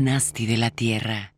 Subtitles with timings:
[0.00, 1.37] Nasty de la Tierra.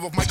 [0.00, 0.27] De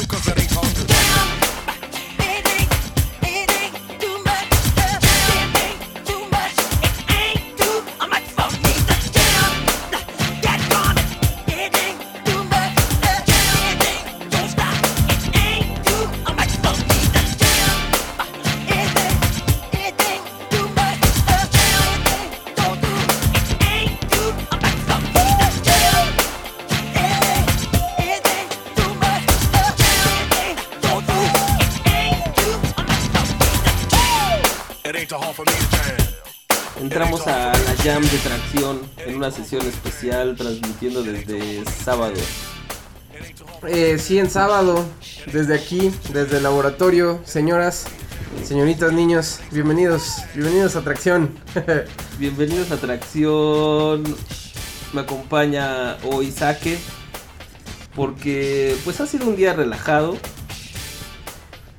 [39.28, 42.14] una sesión especial transmitiendo desde sábado.
[43.68, 44.86] Eh, sí, en sábado,
[45.34, 47.88] desde aquí, desde el laboratorio, señoras,
[48.46, 51.30] señoritas, niños, bienvenidos, bienvenidos a Tracción.
[52.20, 54.06] bienvenidos a Tracción.
[54.94, 56.78] Me acompaña hoy Saque,
[57.98, 60.16] porque pues ha sido un día relajado.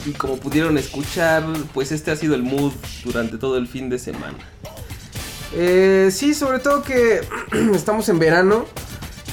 [0.05, 2.75] Y como pudieron escuchar, pues este ha sido el mood
[3.05, 4.37] durante todo el fin de semana.
[5.55, 7.21] Eh, sí, sobre todo que
[7.75, 8.67] estamos en verano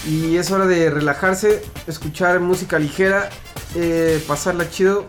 [0.08, 3.30] y es hora de relajarse, escuchar música ligera,
[3.76, 5.08] eh, pasarla chido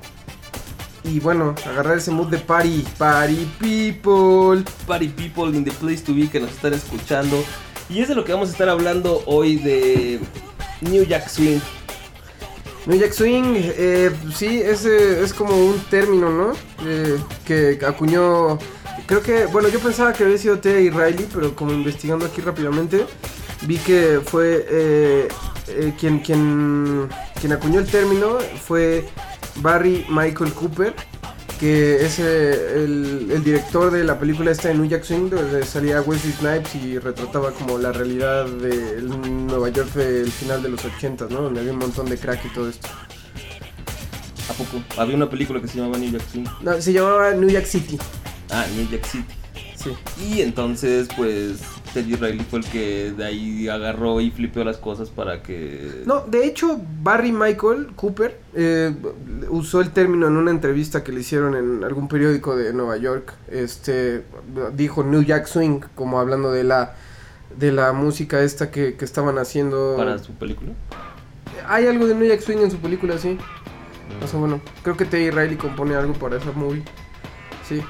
[1.04, 4.64] y bueno, agarrar ese mood de party, party people.
[4.86, 7.44] Party people in the place to be que nos están escuchando.
[7.88, 10.20] Y es de lo que vamos a estar hablando hoy de
[10.80, 11.60] New Jack Swing.
[12.86, 16.52] New Jack Swing, eh, sí, es, es como un término, ¿no?
[16.84, 18.58] Eh, que acuñó,
[19.06, 23.06] creo que, bueno, yo pensaba que había sido Teddy Riley, pero como investigando aquí rápidamente,
[23.62, 25.28] vi que fue eh,
[25.68, 27.08] eh, quien, quien,
[27.40, 29.08] quien acuñó el término fue
[29.56, 30.94] Barry Michael Cooper,
[31.58, 35.64] que es eh, el, el director de la película esta de New Jack Swing, donde
[35.64, 40.84] salía Wesley Snipes y retrataba como la realidad de Nueva York del final de los
[40.84, 41.42] 80, ¿no?
[41.42, 42.88] Donde había un montón de crack y todo esto.
[44.48, 44.82] ¿A poco?
[44.98, 46.44] Había una película que se llamaba New Jack Swing.
[46.60, 47.98] No, se llamaba New Jack City.
[48.56, 49.34] Ah, New Jack City.
[49.74, 49.92] Sí.
[50.18, 51.60] Y entonces, pues,
[51.92, 56.02] Teddy Riley fue el que de ahí agarró y flipeó las cosas para que...
[56.06, 58.94] No, de hecho, Barry Michael Cooper eh,
[59.50, 63.34] usó el término en una entrevista que le hicieron en algún periódico de Nueva York.
[63.50, 64.24] Este
[64.74, 66.94] dijo New Jack Swing, como hablando de la
[67.56, 69.94] de la música esta que, que estaban haciendo.
[69.96, 70.72] Para su película.
[71.68, 73.38] Hay algo de New Jack Swing en su película, sí.
[74.22, 76.82] O sea, bueno, creo que Teddy Riley compone algo para esa movie.
[77.68, 77.82] Sí.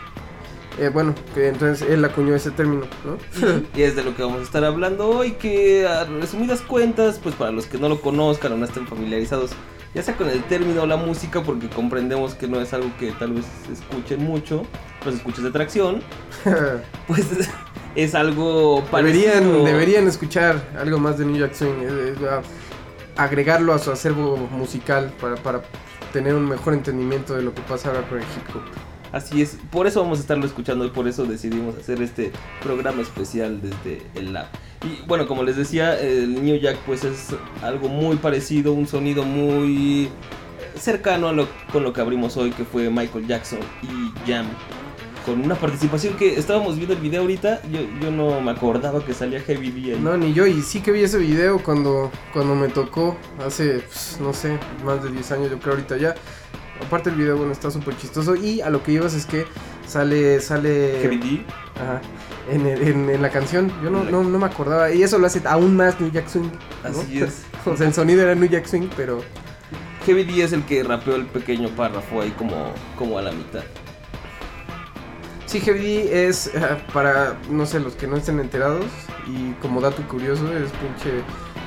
[0.78, 3.16] Eh, bueno, que entonces él acuñó ese término, ¿no?
[3.74, 7.34] Y es de lo que vamos a estar hablando hoy, que a resumidas cuentas, pues
[7.34, 9.52] para los que no lo conozcan o no estén familiarizados,
[9.94, 13.12] ya sea con el término o la música, porque comprendemos que no es algo que
[13.12, 14.66] tal vez escuchen mucho,
[15.06, 16.02] los escuches de tracción,
[17.06, 17.26] pues
[17.96, 19.32] es algo parecido.
[19.32, 22.28] deberían, deberían escuchar algo más de New Jack Swing, eh, eh,
[23.16, 25.62] a- agregarlo a su acervo musical para, para
[26.12, 28.62] tener un mejor entendimiento de lo que pasa ahora con el hip hop.
[29.12, 32.32] Así es, por eso vamos a estarlo escuchando y por eso decidimos hacer este
[32.62, 34.46] programa especial desde el lab.
[34.82, 37.28] Y bueno, como les decía, el New Jack pues es
[37.62, 40.10] algo muy parecido, un sonido muy
[40.78, 44.46] cercano a lo, con lo que abrimos hoy, que fue Michael Jackson y Jam.
[45.24, 49.12] Con una participación que estábamos viendo el video ahorita, yo, yo no me acordaba que
[49.12, 49.98] salía Heavy D.
[49.98, 54.18] No, ni yo, y sí que vi ese video cuando, cuando me tocó hace, pues,
[54.20, 56.14] no sé, más de 10 años, yo creo ahorita ya.
[56.84, 58.34] Aparte el video, bueno, está súper chistoso.
[58.36, 59.46] Y a lo que ibas es que
[59.86, 60.98] sale, sale...
[61.02, 61.44] Heavy D.
[61.80, 62.00] Ajá,
[62.50, 64.90] en, el- en- en la canción, yo no, no, no me acordaba.
[64.92, 66.50] Y eso lo hace aún más New Jack Swing.
[66.84, 66.88] ¿no?
[66.90, 67.42] Así es.
[67.66, 69.22] o sea, el sonido era New Jack Swing, pero...
[70.06, 73.64] Heavy D es el que rapeó el pequeño párrafo ahí como, como a la mitad.
[75.46, 78.84] Sí, Heavy D es ah, para, no sé, los que no estén enterados.
[79.26, 81.22] Y como dato curioso, es pinche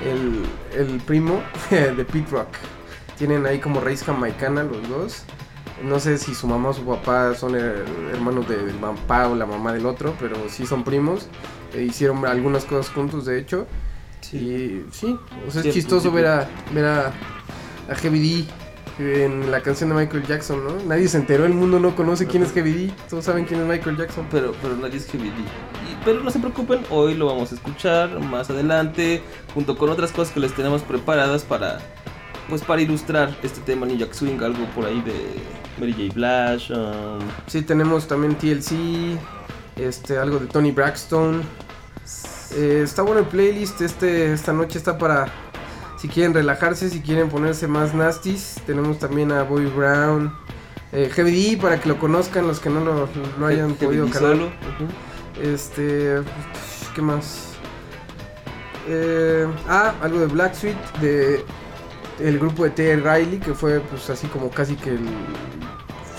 [0.05, 2.47] el, el primo de Pete Rock.
[3.19, 5.23] Tienen ahí como raíz jamaicana los dos.
[5.83, 9.35] No sé si su mamá o su papá son her- hermanos de- del papá o
[9.35, 11.27] la mamá del otro, pero sí son primos.
[11.73, 13.67] E hicieron algunas cosas juntos, de hecho.
[14.33, 15.17] Y sí,
[15.47, 17.07] o sea, Sí, es chistoso ver a, ver a,
[17.89, 18.47] a Heavy
[18.97, 20.75] D en la canción de Michael Jackson, ¿no?
[20.85, 23.65] Nadie se enteró, el mundo no conoce quién es Heavy D, todos saben quién es
[23.67, 24.27] Michael Jackson.
[24.29, 25.35] pero, pero nadie es Heavy D.
[25.37, 29.23] Y- pero no se preocupen, hoy lo vamos a escuchar más adelante,
[29.53, 31.79] junto con otras cosas que les tenemos preparadas para,
[32.49, 35.13] pues para ilustrar este tema New Jack Swing, algo por ahí de
[35.79, 36.13] Mary J.
[36.13, 39.17] Blige, um, Sí, tenemos también TLC,
[39.75, 41.41] este, algo de Tony Braxton.
[42.55, 45.27] Eh, está bueno el playlist, este, esta noche está para
[45.99, 48.55] si quieren relajarse, si quieren ponerse más nasties.
[48.65, 50.33] Tenemos también a Bobby Brown,
[50.91, 53.07] eh, Heavy D para que lo conozcan los que no lo,
[53.39, 54.31] lo hayan podido calar.
[54.31, 54.45] solo.
[54.45, 55.41] ujú.
[55.41, 56.21] Este,
[56.95, 57.49] ¿qué más?
[58.87, 61.45] Eh, ah, algo de Black Sweet, de
[62.19, 62.95] el grupo de T.
[62.97, 65.07] Riley, que fue pues así como casi que el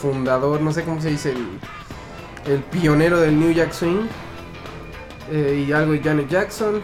[0.01, 4.07] fundador, no sé cómo se dice, el, el pionero del New Jack Swing.
[5.31, 6.83] Eh, y algo de Janet Jackson.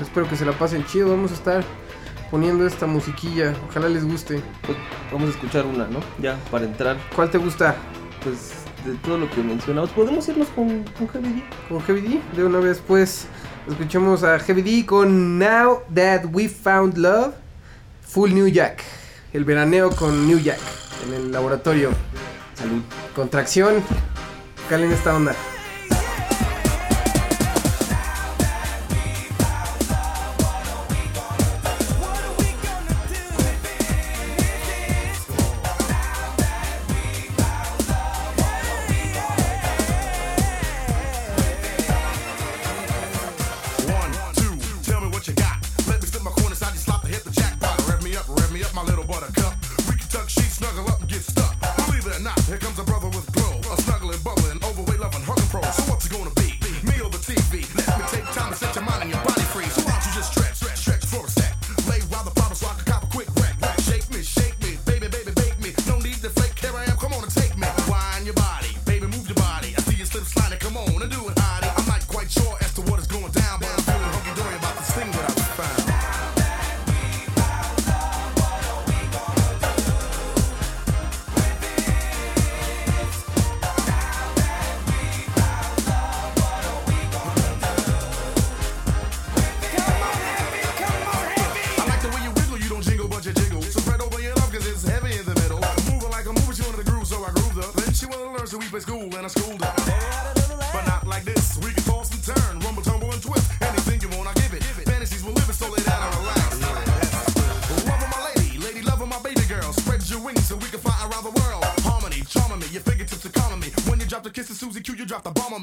[0.00, 1.10] Espero que se la pasen chido.
[1.10, 1.64] Vamos a estar
[2.30, 3.54] poniendo esta musiquilla.
[3.68, 4.40] Ojalá les guste.
[4.66, 4.76] Pues
[5.12, 6.00] vamos a escuchar una, ¿no?
[6.20, 7.76] Ya, para entrar, ¿Cuál te gusta?
[8.22, 11.42] pues de todo lo que mencionamos, podemos irnos con, con Heavy D.
[11.68, 12.20] con Heavy D.
[12.36, 13.26] De una vez, pues,
[13.68, 17.34] escuchemos a Heavy D con Now That We Found Love,
[18.06, 18.82] Full New Jack.
[19.32, 20.60] El veraneo con New Jack
[21.06, 21.90] en el laboratorio.
[22.54, 22.82] Salud.
[23.14, 23.82] Contracción.
[24.68, 25.34] Calen esta onda.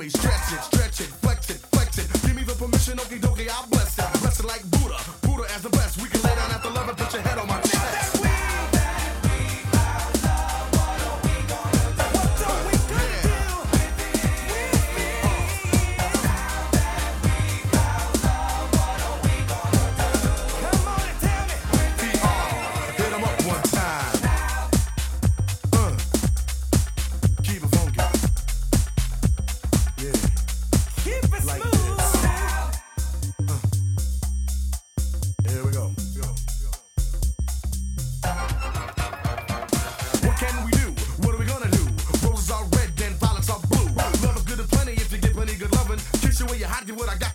[0.03, 0.72] me, stretch it.
[47.05, 47.32] what I got.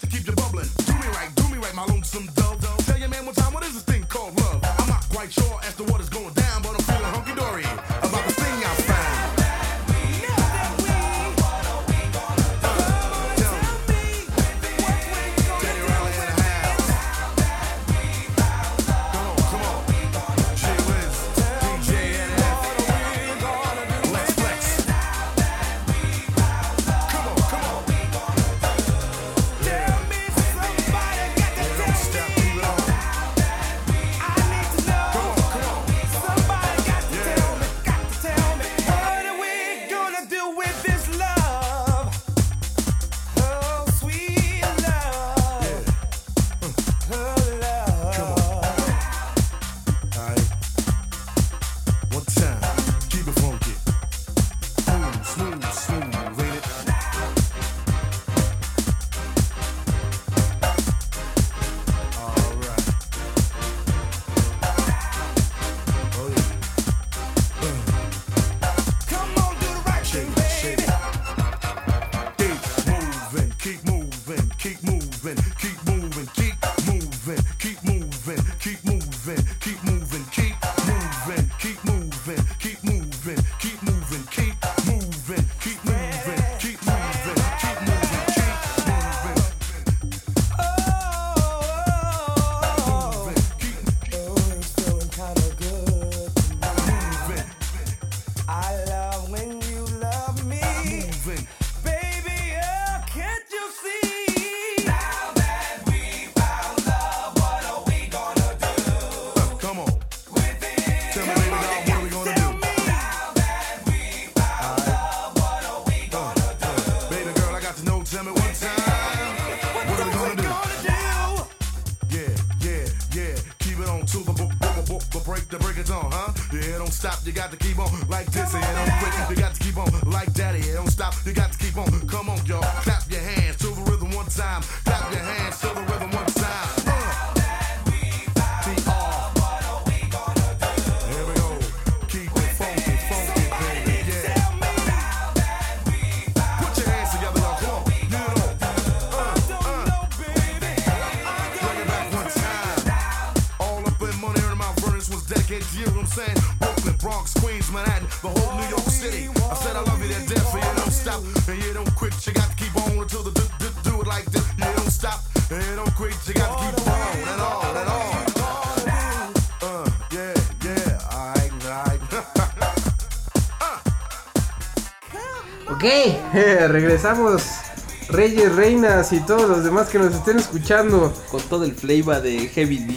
[178.10, 181.10] Reyes, reinas y todos los demás que nos estén escuchando.
[181.30, 182.94] Con todo el flavor de Heavy D.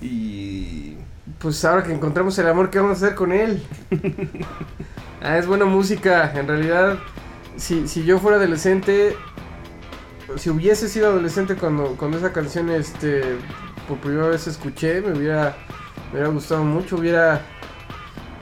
[0.00, 0.96] Y.
[1.38, 3.62] Pues ahora que encontramos el amor, ¿qué vamos a hacer con él?
[5.22, 6.32] ah, es buena música.
[6.34, 6.98] En realidad,
[7.56, 9.16] si, si yo fuera adolescente,
[10.36, 13.36] si hubiese sido adolescente cuando, cuando esa canción este,
[13.86, 15.56] por primera vez escuché, me hubiera,
[16.06, 17.42] me hubiera gustado mucho, hubiera,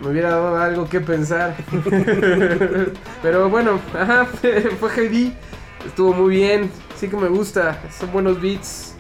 [0.01, 1.57] me hubiera dado algo que pensar.
[3.23, 4.27] Pero bueno, ajá,
[4.81, 5.33] fue Heidi.
[5.87, 6.71] Estuvo muy bien.
[6.97, 7.81] Sí que me gusta.
[7.97, 8.95] Son buenos beats.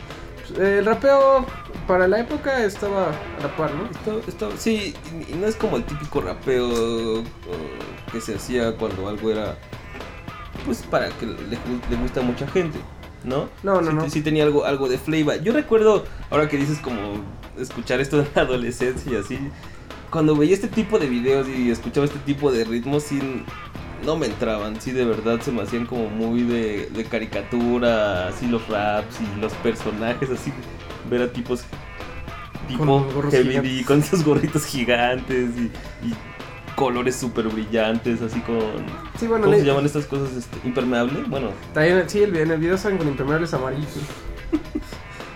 [0.58, 1.44] Eh, el rapeo
[1.86, 3.88] para la época estaba a la par, ¿no?
[4.56, 4.94] Sí,
[5.28, 7.22] y no es como el típico rapeo
[8.10, 9.56] que se hacía cuando algo era.
[10.64, 11.34] Pues para que le,
[11.90, 12.78] le gusta a mucha gente,
[13.24, 13.48] ¿no?
[13.62, 14.10] No, no, sí, no.
[14.10, 15.40] Sí tenía algo, algo de flavor.
[15.42, 17.22] Yo recuerdo, ahora que dices como
[17.58, 19.38] escuchar esto en la adolescencia y así
[20.10, 23.20] cuando veía este tipo de videos y escuchaba este tipo de ritmos, sí,
[24.04, 28.46] no me entraban, sí de verdad se me hacían como muy de, de caricatura, así
[28.46, 30.52] los raps y los personajes, así
[31.10, 31.64] ver a tipos
[32.68, 35.64] tipo Con Heavy con esos gorritos gigantes y,
[36.06, 36.14] y
[36.76, 38.60] colores súper brillantes, así con...
[39.18, 40.36] Sí, bueno, ¿Cómo le- se llaman estas cosas?
[40.36, 43.88] Este, impermeable, bueno, También, sí, el, en el video salen con impermeables amarillos.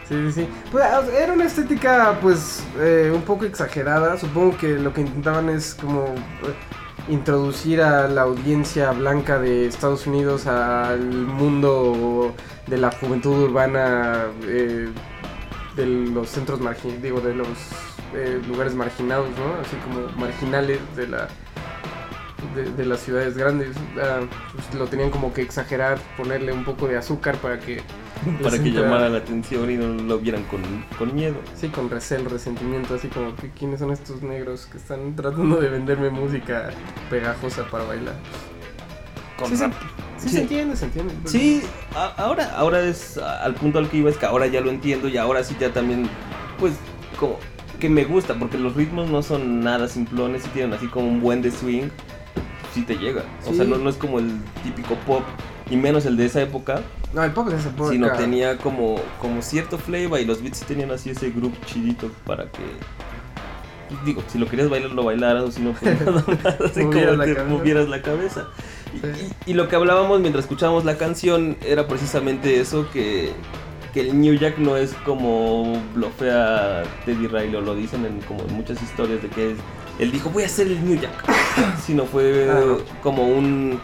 [0.09, 0.49] Sí, sí, sí.
[0.71, 4.19] Pues, sea, era una estética, pues, eh, un poco exagerada.
[4.19, 6.55] Supongo que lo que intentaban es como eh,
[7.09, 12.35] introducir a la audiencia blanca de Estados Unidos al mundo
[12.67, 14.89] de la juventud urbana, eh,
[15.77, 16.61] de los centros
[17.01, 17.49] digo, de los
[18.15, 19.61] eh, lugares marginados, ¿no?
[19.61, 21.29] Así como marginales de la
[22.55, 23.71] de, de las ciudades grandes.
[24.55, 27.81] Pues, lo tenían como que exagerar, ponerle un poco de azúcar para que.
[28.43, 30.63] para que llamara la atención y no lo vieran con,
[30.99, 31.37] con miedo.
[31.57, 35.69] Sí, con recel, resentimiento, así como que quiénes son estos negros que están tratando de
[35.69, 36.71] venderme música
[37.11, 38.15] pegajosa para bailar.
[39.39, 39.63] Con Sí, sí.
[39.65, 39.73] rap.
[40.19, 40.35] Sí, Sí.
[40.37, 41.15] se entiende, se entiende.
[41.25, 41.63] Sí,
[41.97, 44.71] a- ahora, ahora es a- al punto al que iba, es que ahora ya lo
[44.71, 46.09] entiendo y ahora sí ya también,
[46.61, 46.75] pues,
[47.19, 47.39] como
[47.81, 51.21] que me gusta, porque los ritmos no son nada simplones y tienen así como un
[51.21, 51.89] buen de swing,
[52.73, 53.23] sí te llega.
[53.47, 54.31] O sea, no, no es como el
[54.65, 55.23] típico pop,
[55.71, 56.81] y menos el de esa época,
[57.15, 57.91] No, el pop de esa época.
[57.91, 62.11] sino tenía como, como cierto flavor y los beats sí tenían así ese groove chidito
[62.27, 62.63] para que...
[64.07, 66.95] Digo, si lo querías bailar, lo bailaras, o si no, pues nada más, así como
[66.95, 67.45] la que cabeza.
[67.45, 68.49] movieras la cabeza.
[68.95, 69.33] Y, Sí.
[69.47, 73.33] y- y lo que hablábamos mientras escuchábamos la canción era precisamente eso, que,
[73.93, 78.45] que el New Jack no es como blofea Teddy Riley, o lo dicen en como
[78.49, 79.59] muchas historias de que es-
[79.99, 81.25] él dijo voy a ser el New Jack,
[81.85, 82.77] sino fue Ah.
[83.03, 83.81] como un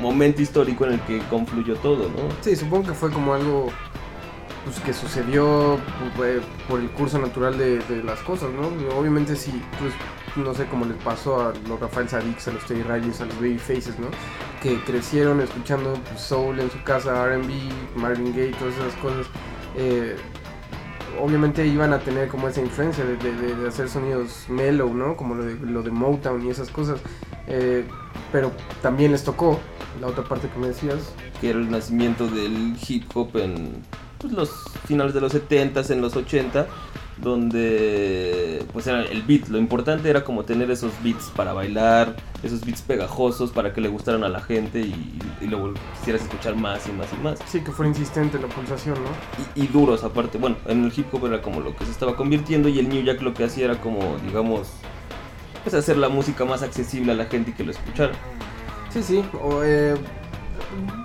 [0.00, 2.28] momento histórico en el que confluyó todo, ¿no?
[2.40, 3.68] Sí, supongo que fue como algo
[4.64, 5.78] pues, que sucedió
[6.16, 8.68] pues, por el curso natural de, de las cosas, ¿no?
[8.96, 9.92] Obviamente sí, pues
[10.36, 13.34] no sé cómo les pasó a los Rafael Sadix, a los Teddy Rileys, a los
[13.36, 14.06] Babyfaces, ¿no?
[14.62, 17.52] Que crecieron escuchando pues, soul en su casa, R&B,
[17.96, 19.26] Marvin Gaye, todas esas cosas.
[19.76, 20.16] Eh,
[21.20, 25.16] obviamente iban a tener como esa influencia de, de- de- hacer sonidos mellow, ¿no?
[25.16, 27.00] Como lo de, lo de Motown y esas cosas.
[27.46, 27.84] Eh,
[28.32, 29.58] pero también les tocó
[30.00, 33.82] la otra parte que me decías, que era el nacimiento del hip hop en
[34.18, 34.50] pues, los
[34.86, 36.66] finales de los 70s, en los 80,
[37.20, 42.64] donde pues era el beat, lo importante era como tener esos beats para bailar, esos
[42.64, 46.86] beats pegajosos para que le gustaran a la gente y, y luego quisieras escuchar más
[46.88, 47.38] y más y más.
[47.46, 49.10] Sí, que fuera insistente la pulsación, ¿no?
[49.54, 52.16] Y, y duros aparte, bueno, en el hip hop era como lo que se estaba
[52.16, 54.68] convirtiendo y el New Jack lo que hacía era como, digamos,
[55.62, 58.12] pues hacer la música más accesible a la gente y que lo escuchara.
[58.90, 59.24] Sí, sí.
[59.42, 59.96] O, eh,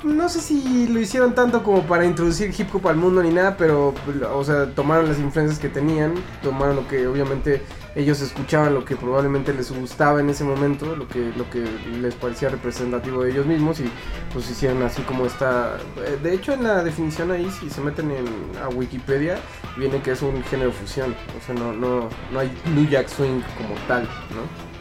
[0.04, 3.56] no sé si lo hicieron tanto como para introducir hip hop al mundo ni nada,
[3.58, 3.94] pero,
[4.34, 7.62] o sea, tomaron las influencias que tenían, tomaron lo que obviamente
[7.96, 11.64] ellos escuchaban, lo que probablemente les gustaba en ese momento, lo que, lo que
[12.02, 13.90] les parecía representativo de ellos mismos y
[14.34, 15.78] pues hicieron así como esta...
[16.06, 18.26] eh, De hecho, en la definición ahí, si se meten en,
[18.64, 19.38] a Wikipedia,
[19.78, 23.42] viene que es un género fusión, o sea, no, no, no hay New Jack Swing
[23.58, 24.74] como tal, ¿no?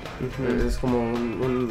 [0.67, 1.69] Es como un- un-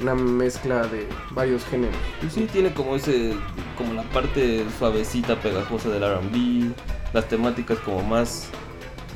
[0.00, 1.96] una mezcla de varios géneros.
[2.26, 3.34] Y sí, tiene como ese,
[3.76, 6.70] como la parte suavecita, pegajosa del R&B,
[7.12, 8.48] las temáticas como más,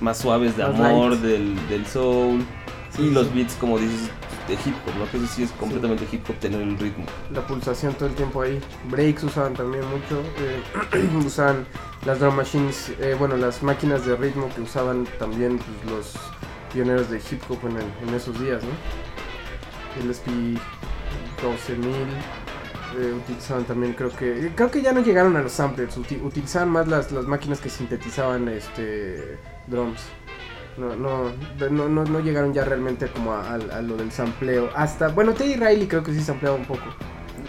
[0.01, 1.23] más suaves de Más amor light.
[1.23, 2.45] del, del soul,
[2.91, 4.09] Sí, y los beats como dices
[4.47, 5.11] de hip hop, ¿no?
[5.11, 7.05] Que eso sí es completamente hip hop tener el ritmo.
[7.33, 8.61] La pulsación todo el tiempo ahí.
[8.89, 10.21] Breaks usaban también mucho.
[10.39, 11.67] eh, usaban
[12.07, 16.13] las drum machines, eh, bueno, las máquinas de ritmo que usaban también pues, los
[16.73, 18.71] pioneros de hip hop en, el- en esos días, ¿no?
[20.03, 20.59] El SP
[21.41, 21.87] 12000.
[22.99, 26.71] eh, utilizaban también creo que creo que ya no llegaron a los samplers uti- utilizaban
[26.71, 30.01] más las, las máquinas que sintetizaban este drums
[30.79, 31.31] no, no,
[31.71, 34.71] no, no, no llegaron ya realmente como a, a- a lo del sampleo.
[34.75, 36.83] Hasta, bueno, Teddy Riley creo que sí sampleaba un poco.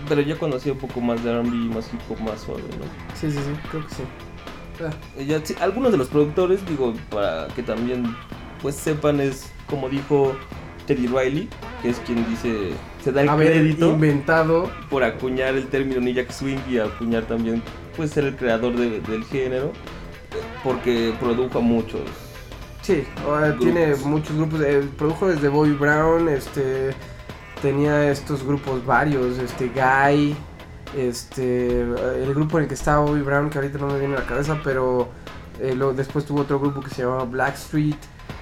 [0.08, 2.86] Pero yo conocía un poco más de R&B, más hip hop, más suave, ¿no?
[3.20, 4.04] Sí, sí, sí, creo que sí.
[4.84, 8.16] Ah, Eh, ya, sí, algunos de los productores, digo, para que también
[8.62, 10.36] pues sepan, es como dijo
[10.86, 11.50] Teddy Riley,
[11.86, 12.72] que es quien dice,
[13.04, 14.72] se da el haber crédito inventado.
[14.90, 17.62] por acuñar el término Jack Swing y acuñar también,
[17.96, 19.72] pues ser el creador de- del género,
[20.64, 22.02] porque produjo a muchos.
[22.82, 24.62] Sí, ahora tiene muchos grupos.
[24.62, 26.92] eh, produjo desde Bobby Brown, este.
[27.62, 30.36] Tenía estos grupos varios, este Guy,
[30.96, 31.82] este.
[31.82, 34.26] El grupo en el que estaba Bobby Brown, que ahorita no me viene a la
[34.26, 35.10] cabeza, pero.
[35.62, 37.96] eh, luego después tuvo otro grupo que se llamaba Blackstreet.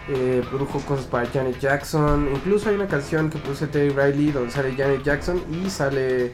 [0.09, 2.29] Eh, produjo cosas para Janet Jackson.
[2.33, 6.33] Incluso hay una canción que produce Teddy Riley donde sale Janet Jackson y sale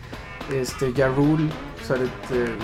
[0.52, 1.50] este Ja Rule.
[1.86, 2.56] Sale, eh,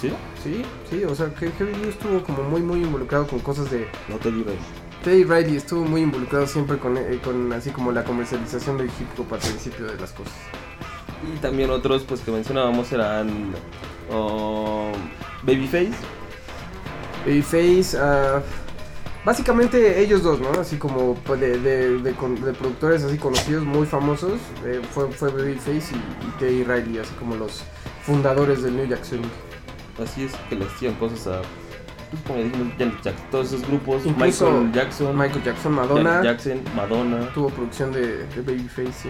[0.00, 0.12] ¿Sí?
[0.42, 4.16] sí, sí, o sea que Heavy estuvo como muy muy involucrado con cosas de, No
[4.16, 4.58] Teddy Riley.
[5.04, 9.18] Teddy Riley estuvo muy involucrado siempre con, eh, con así como la comercialización del hip
[9.18, 10.32] hop al principio de las cosas.
[11.22, 13.52] Y también otros pues que mencionábamos eran
[14.10, 14.92] um,
[15.42, 15.92] Babyface.
[17.24, 18.42] Babyface, ah,
[19.24, 20.50] básicamente ellos dos, ¿no?
[20.60, 24.40] Así como pues, de, de- de productores así conocidos, muy famosos.
[24.64, 27.62] eh, fue, fue Babyface y, y Teddy Riley, así como los
[28.04, 29.22] fundadores del New Jack Swing.
[30.02, 31.42] Así es que le hacían cosas a
[32.10, 37.32] pues, como dijimos todos esos grupos, Incluso Michael Jackson, Michael Jackson, Janet Madonna, Jackson, Madonna,
[37.32, 39.08] tuvo producción de, de Babyface, sí.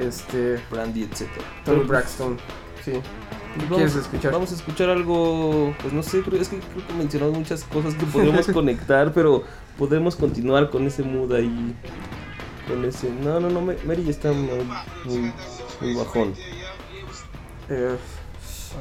[0.00, 1.26] Este, Brandy, etc.
[1.64, 2.36] Tony Braxton,
[2.84, 2.92] sí.
[3.58, 4.32] ¿Qué quieres escuchar?
[4.32, 7.94] Vamos a escuchar algo, pues no sé, creo, es que creo que mencionamos muchas cosas
[7.94, 9.42] que podemos conectar, pero
[9.78, 11.74] podemos continuar con ese mood ahí.
[12.68, 13.10] Con ese.
[13.10, 14.48] No, no, no, Ma- Mary ya está muy,
[15.04, 15.32] muy,
[15.80, 16.34] muy bajón.
[17.70, 17.96] Eh,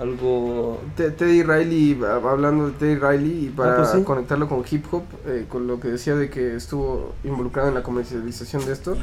[0.02, 0.82] Algo.
[0.96, 4.04] Te- Teddy Riley, a- hablando de Teddy Riley, y para Ah, pues sí.
[4.04, 7.84] conectarlo con hip hop, eh, con lo que decía de que estuvo involucrado en la
[7.84, 8.98] comercialización de esto,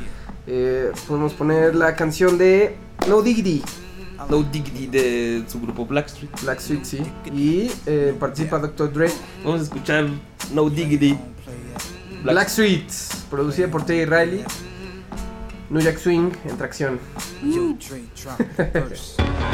[0.47, 2.77] eh, podemos poner la canción de
[3.09, 3.63] No Diggity,
[4.31, 6.41] No Diggity de su grupo Blackstreet.
[6.43, 6.99] Blackstreet, sí,
[7.35, 8.93] y eh, participa Dr.
[8.93, 9.11] Dre.
[9.45, 10.07] Vamos a escuchar
[10.53, 11.19] No Diggity.
[12.23, 12.91] Black- Blackstreet,
[13.31, 14.45] producida por Teddy Riley,
[15.71, 16.99] New Jack Swing en tracción.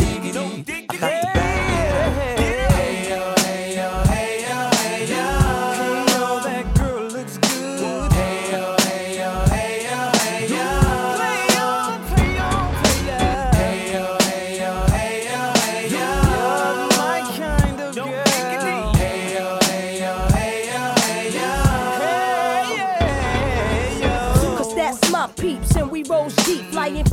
[0.31, 0.97] diggity.
[1.03, 1.40] I got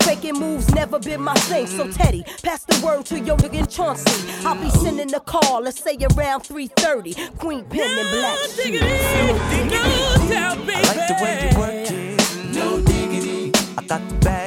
[0.00, 1.66] Faking moves never been my thing.
[1.66, 4.10] So Teddy, pass the word to your nigga Chauncey.
[4.46, 7.14] I'll be sending a call, let's say around 3:30.
[7.38, 8.80] Queen Pen and Black Sheep.
[8.82, 8.84] I
[10.82, 12.54] like the way you work it.
[12.54, 13.52] No diggity.
[13.76, 14.39] I got to bag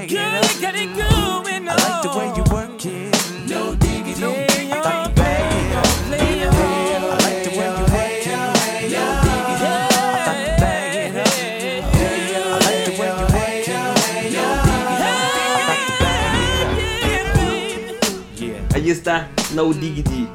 [19.54, 20.28] No Diggity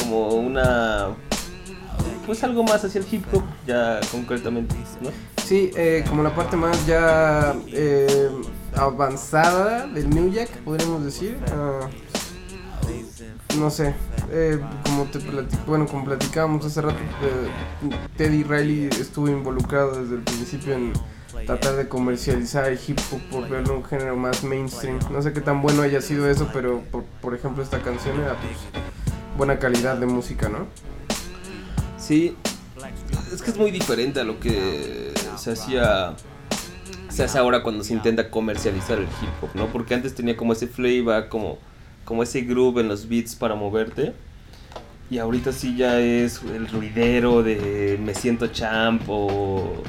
[0.00, 1.08] como una
[2.26, 5.10] pues algo más hacia el hip hop ya concretamente, ¿no?
[5.44, 8.28] Sí, eh, como la parte más ya eh,
[8.74, 11.38] avanzada del New Jack, podríamos decir.
[11.52, 11.88] Ah,
[13.56, 13.94] no sé,
[14.30, 15.18] eh, como te
[15.66, 20.92] bueno, como platicábamos hace rato, eh, Teddy Riley estuvo involucrado desde el principio en
[21.44, 24.98] tratar de comercializar el hip hop por verlo un género más mainstream.
[25.10, 28.34] No sé qué tan bueno haya sido eso, pero por, por ejemplo esta canción era
[28.40, 28.56] pues
[29.36, 30.66] buena calidad de música, ¿no?
[31.98, 32.36] Sí,
[33.32, 36.14] es que es muy diferente a lo que se hacía
[37.16, 39.68] se hace ahora cuando se intenta comercializar el hip hop, ¿no?
[39.68, 41.58] Porque antes tenía como ese flavor, como,
[42.04, 44.12] como ese groove en los beats para moverte.
[45.08, 49.82] Y ahorita sí ya es el ruidero de me siento champ o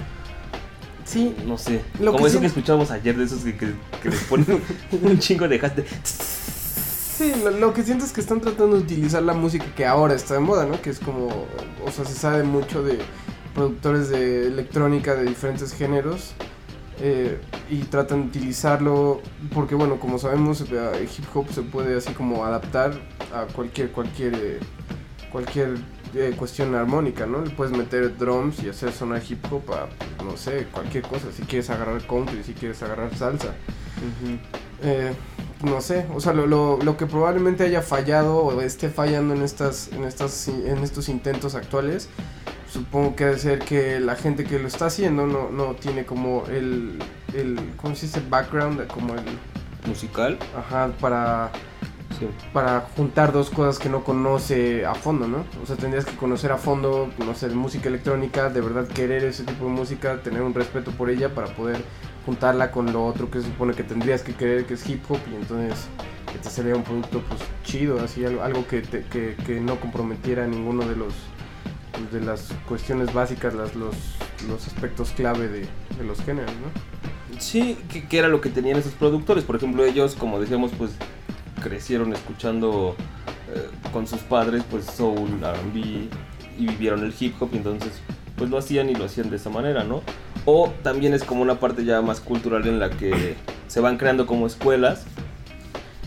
[1.07, 1.81] Sí, no sé.
[1.99, 4.61] Lo como que eso sí- que escuchábamos ayer de esos que, que, que les ponen
[5.01, 5.85] un chingo de hashtag.
[6.03, 10.13] Sí, lo, lo que siento es que están tratando de utilizar la música que ahora
[10.13, 10.81] está de moda, ¿no?
[10.81, 11.27] Que es como,
[11.85, 12.99] o sea, se sabe mucho de
[13.55, 16.33] productores de electrónica de diferentes géneros
[17.01, 17.39] eh,
[17.71, 19.21] y tratan de utilizarlo
[19.53, 20.65] porque, bueno, como sabemos, eh,
[20.99, 22.93] el hip hop se puede así como adaptar
[23.33, 24.59] a cualquier, cualquier, eh,
[25.31, 25.77] cualquier
[26.17, 27.41] eh, cuestión armónica, ¿no?
[27.41, 31.27] Le puedes meter drums y hacer sonar hip hop a, no sé, cualquier cosa.
[31.31, 33.53] Si quieres agarrar country, si quieres agarrar salsa.
[34.81, 35.13] Eh,
[35.63, 39.41] no sé, o sea, lo, lo, lo que probablemente haya fallado o esté fallando en
[39.41, 42.09] estas, en estas, en estos intentos actuales,
[42.71, 46.45] supongo que debe ser que la gente que lo está haciendo no, no tiene como
[46.47, 46.99] el,
[47.33, 48.21] el, ¿cómo se dice?
[48.29, 49.21] Background, como el,
[49.87, 50.37] Musical.
[50.55, 51.51] ajá, para,
[52.53, 55.45] Para juntar dos cosas que no conoce a fondo, ¿no?
[55.61, 59.43] O sea, tendrías que conocer a fondo, no sé, música electrónica, de verdad querer ese
[59.43, 61.77] tipo de música, tener un respeto por ella para poder
[62.25, 65.19] juntarla con lo otro que se supone que tendrías que querer, que es hip hop,
[65.31, 65.87] y entonces
[66.31, 69.79] que te sería un producto pues chido, así algo, algo que, te- que, que no
[69.79, 71.13] comprometiera ninguno de los
[71.93, 73.95] pues, de las cuestiones básicas, las, los,
[74.47, 77.39] los aspectos clave de, de los géneros, ¿no?
[77.39, 79.43] Sí, que, que era lo que tenían esos productores.
[79.43, 80.91] Por ejemplo, ellos, como decíamos, pues
[81.61, 82.95] crecieron escuchando
[83.53, 86.09] eh, con sus padres, pues soul, R&B
[86.59, 87.93] y vivieron el hip hop, y entonces
[88.35, 90.01] pues lo hacían y lo hacían de esa manera, ¿no?
[90.45, 93.35] O también es como una parte ya más cultural en la que
[93.67, 95.05] se van creando como escuelas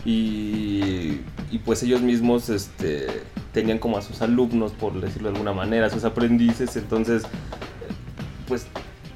[0.05, 3.07] y, y pues ellos mismos este,
[3.53, 7.23] tenían como a sus alumnos, por decirlo de alguna manera, a sus aprendices, entonces
[8.47, 8.67] pues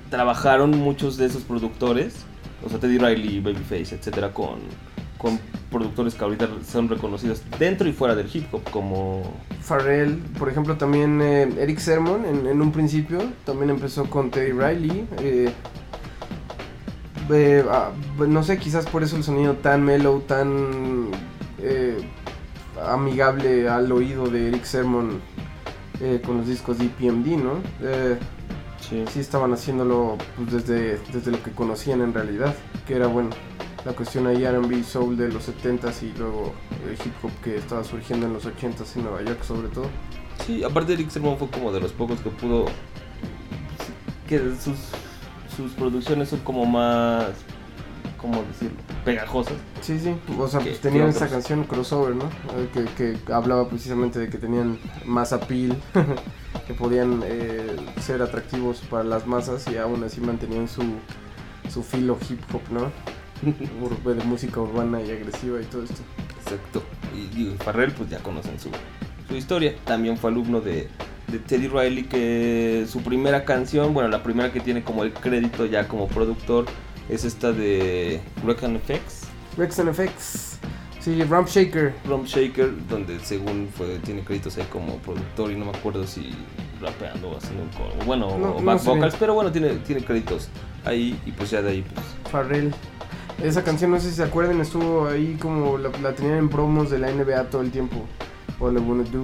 [0.10, 2.16] trabajaron muchos de esos productores,
[2.64, 4.60] o sea, Teddy Riley, Babyface, etcétera, con,
[5.18, 5.40] con
[5.72, 9.24] productores que ahorita son reconocidos dentro y fuera del hip hop, como
[9.62, 14.52] Pharrell, por ejemplo, también eh, Eric Sermon en, en un principio también empezó con Teddy
[14.52, 15.08] Riley.
[15.20, 15.52] eh,
[17.32, 21.10] eh, ah, no sé, quizás por eso el sonido tan mellow, tan
[21.58, 21.98] eh,
[22.88, 25.20] amigable al oído de Eric Sermon
[26.02, 27.54] eh, con los discos de EPMD, ¿no?
[27.82, 28.18] Eh,
[28.80, 29.04] sí.
[29.12, 32.54] sí estaban haciéndolo pues, desde, desde lo que conocían en realidad,
[32.86, 33.32] que era bueno.
[33.86, 36.54] La cuestión ahí R&B soul de los 70s y luego
[36.88, 39.86] el hip hop que estaba surgiendo en los 80s en Nueva York sobre todo.
[40.46, 42.66] Sí, aparte Eric Sermon fue como de los pocos que pudo
[44.28, 44.78] que sus
[45.56, 47.28] sus producciones son como más
[48.18, 49.54] cómo decirlo, pegajosas.
[49.82, 51.30] Sí, sí, o sea, ¿Qué- pues tenían otros?
[51.30, 52.26] canción crossover, ¿no?
[52.58, 55.78] Eh, Que, que hablaba precisamente de que tenían más appeal,
[56.68, 60.82] que podían eh, ser atractivos para las masas y aún así mantenían su,
[61.72, 62.92] su filo hip hop, ¿no?
[64.16, 66.02] De música urbana y agresiva y todo esto.
[66.44, 66.84] Exacto.
[67.16, 68.70] Y, y Farrell, pues ya conocen su,
[69.28, 69.76] su historia.
[69.86, 70.88] También fue alumno de,
[71.28, 75.66] de Teddy Riley, que su primera canción, bueno, la primera que tiene como el crédito
[75.66, 76.66] ya como productor,
[77.10, 79.24] es esta de Hurricane FX,
[79.58, 80.60] Rex and FX,
[81.00, 81.94] sí, Rump Shaker.
[82.08, 86.32] Rum Shaker, donde según fue, tiene créditos ahí como productor y no me acuerdo si
[86.82, 90.50] rapeando o haciendo un coro, bueno, No, back vocals, pero bueno, tiene, tiene créditos
[90.84, 92.74] ahí y pues ya de ahí pues Farrell.
[93.44, 96.90] Esa canción, no sé si se acuerdan, estuvo ahí como la, la tenían en promos
[96.90, 98.06] de la NBA todo el tiempo.
[98.60, 99.24] All I wanna do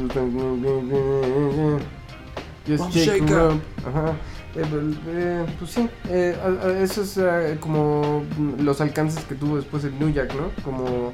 [2.68, 3.52] Just Rump shake shaker.
[3.88, 4.14] Ajá.
[4.56, 8.24] Eh, pues, eh, pues sí, eh, a- a- eso es eh, como
[8.60, 10.52] los alcances que tuvo después el New Jack, ¿no?
[10.64, 11.14] Como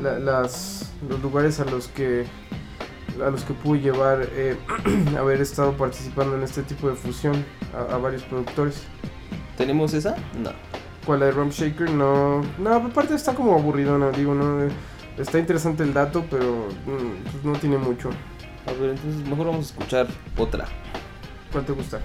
[0.00, 2.24] la- las, los lugares a los que
[3.24, 4.56] a los que pudo llevar eh,
[5.18, 7.44] haber estado participando en este tipo de fusión
[7.76, 8.82] a, a varios productores.
[9.56, 10.16] ¿Tenemos esa?
[10.42, 10.50] No.
[11.08, 11.90] ¿Cuál la de Rump Shaker?
[11.90, 14.68] No, no, aparte está como aburridona, digo, no, eh,
[15.16, 18.10] está interesante el dato, pero mm, pues no tiene mucho.
[18.66, 20.66] A ver, entonces mejor vamos a escuchar otra.
[21.50, 22.00] ¿Cuál te gusta?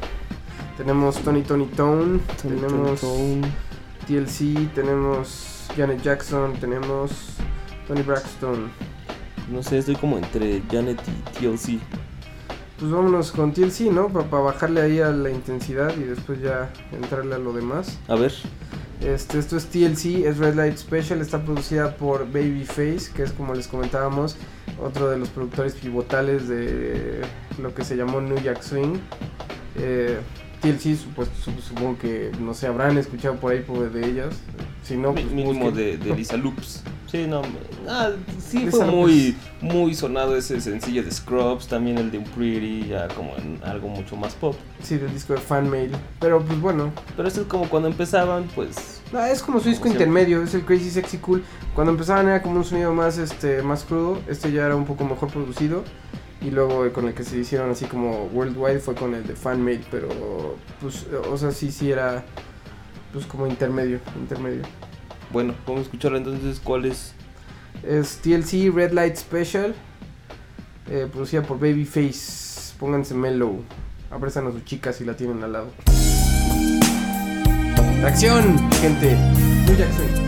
[0.77, 3.01] Tenemos Tony Tony Tone, tenemos
[4.07, 7.11] TLC, tenemos Janet Jackson, tenemos
[7.89, 8.71] Tony Braxton.
[9.51, 11.81] No sé, estoy como entre Janet y TLC.
[12.79, 14.07] Pues vámonos con TLC, ¿no?
[14.07, 17.99] Para bajarle ahí a la intensidad y después ya entrarle a lo demás.
[18.07, 18.33] A ver.
[19.01, 23.53] Este, esto es TLC, es Red Light Special, está producida por Babyface, que es como
[23.53, 24.37] les comentábamos,
[24.81, 27.21] otro de los productores pivotales de
[27.61, 28.97] lo que se llamó New Jack Swing.
[29.77, 30.19] Eh,
[30.61, 34.35] TLC, pues, sup- supongo que, no sé, habrán escuchado por ahí por de ellas.
[34.83, 36.83] Si no, pues mínimo de, de Lisa Loops.
[37.13, 37.43] Sí, no.
[37.87, 43.07] Ah, sí fue muy, muy sonado ese sencillo de Scrubs, también el de Pretty, ya
[43.09, 44.55] como en algo mucho más pop.
[44.81, 45.91] Sí, del disco de Fan Mail.
[46.19, 49.03] Pero pues bueno, Pero eso es como cuando empezaban, pues.
[49.11, 51.43] No, es como su disco Como intermedio, es el Crazy Sexy Cool.
[51.75, 55.05] Cuando empezaban era como un sonido más este más crudo, este ya era un poco
[55.05, 55.83] mejor producido.
[56.41, 59.63] Y luego con el que se hicieron así como worldwide fue con el de Fan
[59.63, 62.23] Made, pero pues, o sea, sí, sí era
[63.11, 64.63] pues como intermedio, intermedio.
[65.33, 67.15] Bueno, vamos a escuchar entonces cuál es.
[67.81, 69.73] Es TLC Red Light Special,
[70.91, 72.75] eh, producida por Babyface.
[72.79, 73.63] Pónganse mellow,
[74.11, 75.71] aprestan a sus chicas si la tienen al lado.
[78.05, 79.17] ¡Acción, gente!
[79.65, 80.22] New Jack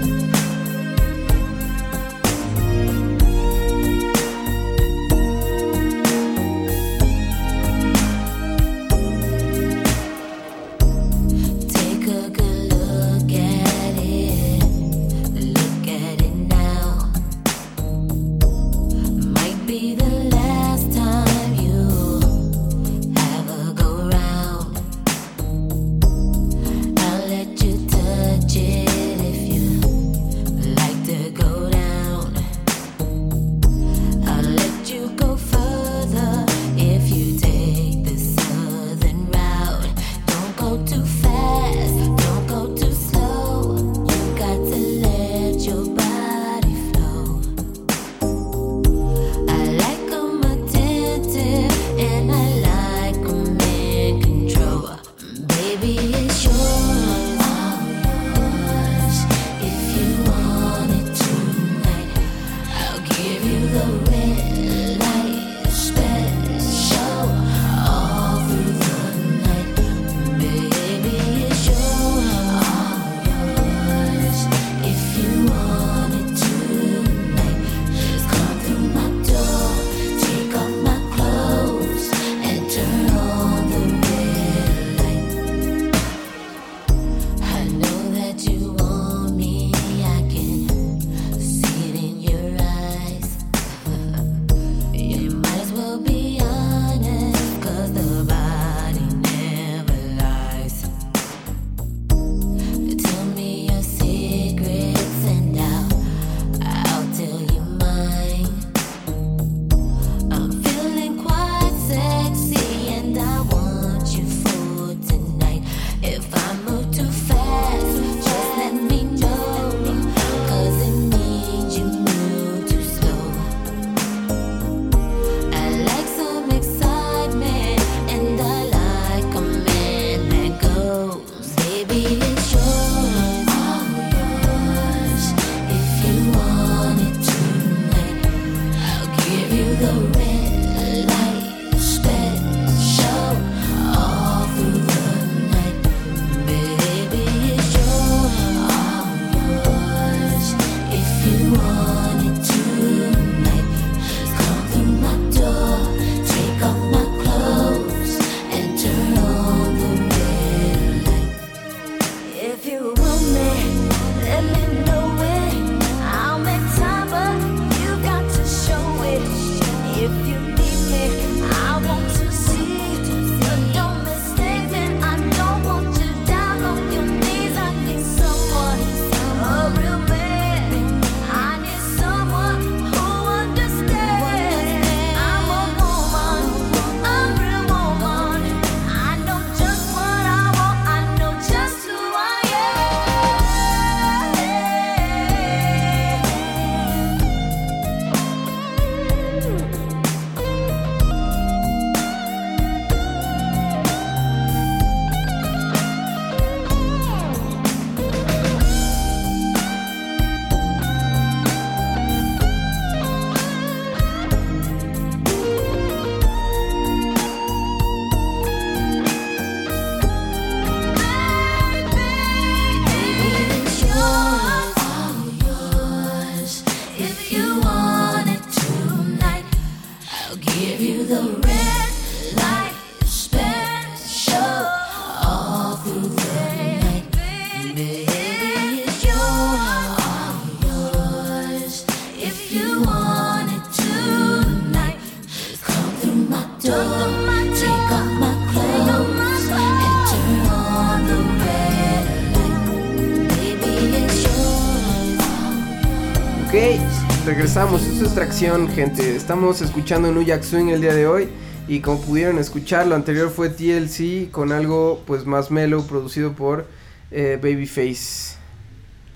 [258.36, 259.16] Gente.
[259.16, 261.30] Estamos escuchando New Jack Swing el día de hoy.
[261.70, 266.68] Y como pudieron escuchar, lo anterior fue TLC con algo pues más mellow producido por
[267.12, 268.36] eh, Babyface.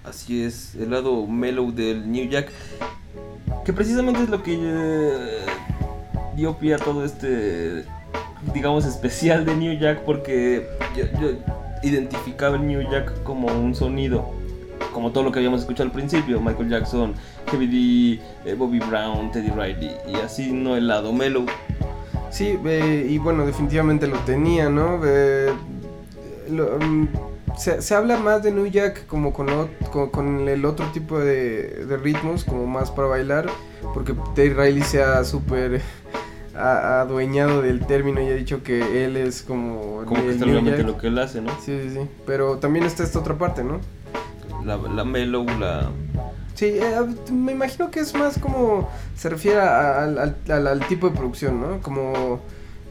[0.06, 2.50] Así es, el lado mellow del New Jack.
[3.66, 5.40] Que precisamente es lo que eh,
[6.38, 7.84] dio pie a todo este,
[8.54, 10.00] digamos, especial de New Jack.
[10.06, 10.66] Porque
[10.96, 11.32] yo, yo
[11.84, 14.39] identificaba el New Jack como un sonido.
[14.94, 16.40] Como todo lo que habíamos escuchado al principio.
[16.42, 17.14] Michael Jackson,
[17.52, 19.92] Heavy D, eh, Bobby Brown, Teddy Riley.
[20.08, 21.46] Y así no el lado mellow.
[22.32, 25.00] Sí, eh, y bueno, definitivamente lo tenía, ¿no?
[25.04, 25.52] Eh,
[26.52, 27.08] lo, mm,
[27.58, 31.18] se, se habla más de New Jack como con, lo- con, con el otro tipo
[31.20, 33.48] de, de ritmos, como más para bailar,
[33.94, 35.82] porque Teddy Riley se ha súper
[36.56, 41.08] adueñado del término y ha dicho que él es como, Como que está lo que
[41.08, 41.50] él hace, ¿no?
[41.62, 42.00] Sí, sí, sí.
[42.26, 43.80] Pero también está esta otra parte, ¿no?
[44.66, 45.90] La, la mellow, la...
[46.56, 46.96] Sí, eh,
[47.32, 51.62] me imagino que es más como se refiere a- al, al- al- tipo de producción,
[51.62, 51.82] ¿no?
[51.82, 52.42] Como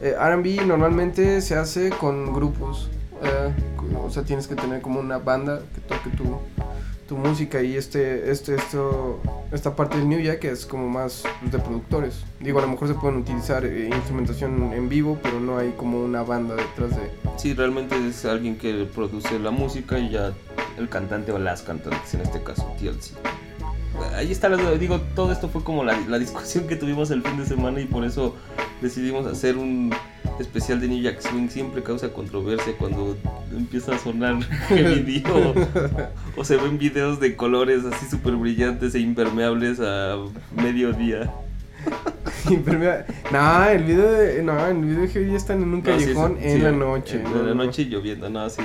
[0.01, 2.89] eh, RB normalmente se hace con grupos,
[3.23, 3.53] eh,
[4.03, 6.37] o sea, tienes que tener como una banda que toque tu,
[7.07, 9.19] tu música y este, este, esto,
[9.51, 12.23] esta parte del New Jack es como más de productores.
[12.39, 16.01] Digo, a lo mejor se pueden utilizar eh, instrumentación en vivo, pero no hay como
[16.03, 17.11] una banda detrás de...
[17.37, 20.33] Sí, realmente es alguien que produce la música y ya
[20.79, 23.13] el cantante o las cantantes, en este caso TLC.
[24.15, 27.45] Ahí está, digo, todo esto fue como la, la discusión que tuvimos el fin de
[27.45, 28.35] semana y por eso
[28.81, 29.93] decidimos hacer un
[30.39, 31.49] especial de New Jack Swing.
[31.49, 33.17] Siempre causa controversia cuando
[33.51, 34.37] empieza a sonar
[34.69, 35.53] el video
[36.37, 40.15] o se ven videos de colores así súper brillantes e impermeables a
[40.55, 41.31] mediodía.
[43.31, 44.43] No, el video de...
[44.43, 46.71] No, el video de Heavy están en un No, sí, callejón sí, en sí, la
[46.71, 47.17] noche.
[47.17, 47.65] En, no, la no.
[47.65, 48.63] noche lloviendo, no, sí.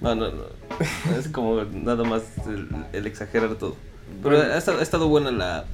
[0.00, 0.42] No, no, no.
[1.18, 3.74] Es como nada más el, el exagerar todo.
[4.22, 4.52] Pero Bueno.
[4.54, 5.64] ha, estado, ha estado buena la,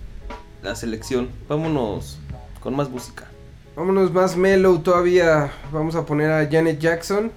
[0.62, 1.28] la selección.
[1.48, 2.18] Vámonos
[2.60, 3.24] con más música.
[3.76, 5.52] Vámonos más mellow todavía.
[5.72, 7.30] Vamos a poner a Janet Jackson.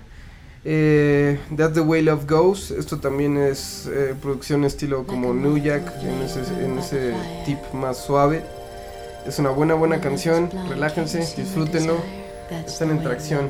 [0.64, 2.72] Eh, That's the Way Love Goes.
[2.72, 7.14] Esto también es eh, producción estilo como New Jack, en ese, en ese
[7.46, 8.44] tip más suave.
[9.26, 10.50] Es una buena, buena canción.
[10.70, 11.98] Relájense, disfrútenlo.
[12.66, 13.50] Están en tracción.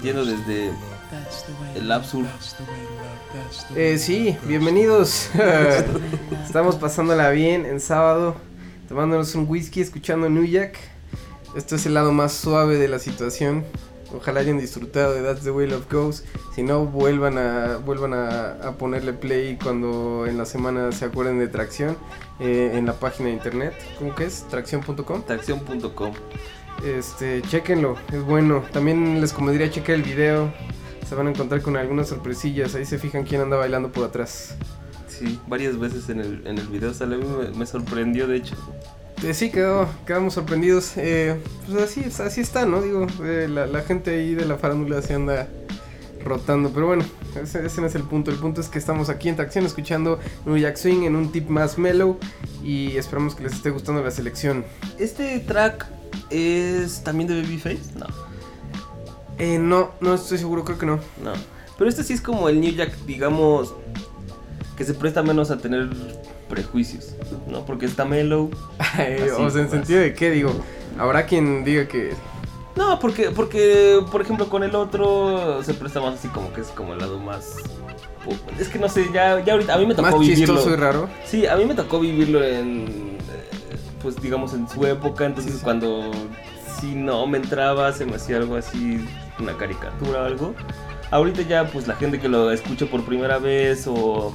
[0.00, 0.70] Transmitiendo desde
[1.76, 2.24] el Absur.
[3.76, 5.30] Eh, sí, bienvenidos.
[6.44, 8.36] Estamos pasándola bien en sábado,
[8.88, 10.78] tomándonos un whisky, escuchando New Jack.
[11.54, 13.64] Esto es el lado más suave de la situación.
[14.16, 16.24] Ojalá hayan disfrutado de That's the Way Love Goes.
[16.54, 21.38] Si no, vuelvan a vuelvan a, a ponerle play cuando en la semana se acuerden
[21.38, 21.96] de Tracción
[22.40, 23.74] eh, en la página de internet.
[23.98, 24.48] ¿Cómo que es?
[24.48, 25.22] Tracción.com.
[25.22, 26.12] Tracción.com.
[26.84, 28.64] Este, chequenlo, es bueno.
[28.72, 30.52] También les convendría checar el video.
[31.08, 32.74] Se van a encontrar con algunas sorpresillas.
[32.74, 34.54] Ahí se fijan quién anda bailando por atrás.
[35.08, 38.56] Sí, varias veces en el, en el video sale, me, me sorprendió de hecho.
[39.22, 40.92] Eh, sí, quedó, quedamos sorprendidos.
[40.96, 42.80] Eh, pues así, así está, ¿no?
[42.80, 45.48] Digo, eh, la, la gente ahí de la farándula se anda
[46.24, 46.70] rotando.
[46.70, 47.04] Pero bueno,
[47.42, 48.30] ese, ese no es el punto.
[48.30, 51.50] El punto es que estamos aquí en Tracción escuchando New Jack Swing en un tip
[51.50, 52.18] más mellow.
[52.64, 54.64] Y esperamos que les esté gustando la selección.
[54.98, 55.86] ¿Este track
[56.30, 57.80] es también de Babyface?
[57.98, 58.06] No,
[59.38, 60.96] Eh, no, no estoy seguro, creo que no.
[61.22, 61.32] no.
[61.78, 63.72] Pero este sí es como el New Jack, digamos,
[64.76, 65.88] que se presta menos a tener
[66.48, 67.14] prejuicios,
[67.48, 67.64] ¿no?
[67.64, 68.50] Porque está mellow.
[68.98, 70.52] Eh, Así, o sea, en sentido de qué, digo,
[70.98, 72.12] habrá quien diga que
[72.74, 76.66] No, porque, porque, por ejemplo, con el otro se presta más así como que es
[76.68, 77.56] como el lado más...
[78.58, 80.54] Es que no sé, ya, ya ahorita, a mí me tocó más vivirlo.
[80.56, 81.08] chistoso y raro.
[81.24, 83.16] Sí, a mí me tocó vivirlo en,
[84.02, 86.10] pues digamos, en su época, entonces Sí, cuando
[86.80, 89.04] si no me entraba, se me hacía algo así,
[89.38, 90.54] una caricatura o algo.
[91.10, 94.32] Ahorita ya, pues la gente que lo escucha por primera vez o, o-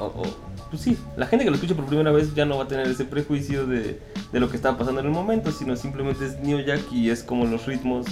[0.00, 0.22] o,
[0.70, 2.86] pues sí, la gente que lo escucha por primera vez ya no va a tener
[2.88, 4.00] ese prejuicio de,
[4.32, 7.22] de lo que está pasando en el momento, sino simplemente es New Jack y es
[7.22, 8.06] como los ritmos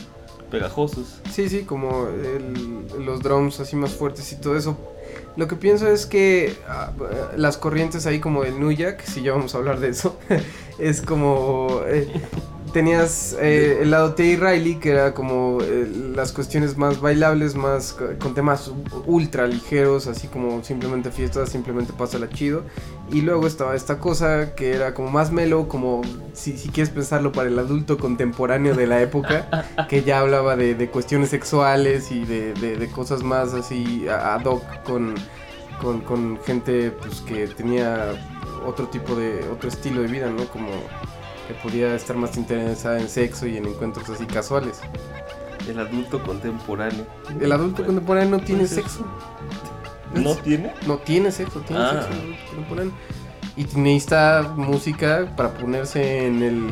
[0.51, 1.21] pegajosos.
[1.31, 4.77] Sí, sí, como el- los drums así más fuertes y todo eso.
[5.37, 6.93] Lo que pienso es que ah,
[7.37, 10.19] las corrientes ahí como el Jack, si ya vamos a hablar de eso,
[10.79, 11.81] es como...
[11.87, 12.09] eh,
[12.77, 17.95] tenías eh, el lado Terry Riley, que era como eh, las cuestiones más bailables, más
[17.95, 18.71] co- con temas
[19.07, 22.65] ultra ligeros, así como simplemente fiestas, simplemente pásala chido.
[23.11, 26.03] Y luego estaba esta cosa que era como más mellow, como
[26.35, 30.75] si, si quieres pensarlo para el adulto contemporáneo de la época, que ya hablaba de,
[30.75, 35.15] de cuestiones sexuales y de, de- de cosas más así ad hoc con,
[35.81, 38.13] con, con gente pues que tenía
[38.67, 40.45] otro tipo de, otro estilo de vida, ¿no?
[40.49, 40.69] Como
[41.47, 44.81] que podía estar más interesada en sexo y en encuentros así casuales.
[45.69, 47.07] El adulto contemporáneo.
[47.41, 48.83] El adulto contemporáneo no tiene Puede ser.
[48.85, 49.07] sexo.
[50.15, 50.73] ¿No tiene?
[50.87, 51.91] No tiene sexo, tiene Ah.
[51.93, 52.93] sexo el adulto contemporáneo.
[53.57, 56.71] Y necesita música para ponerse en el,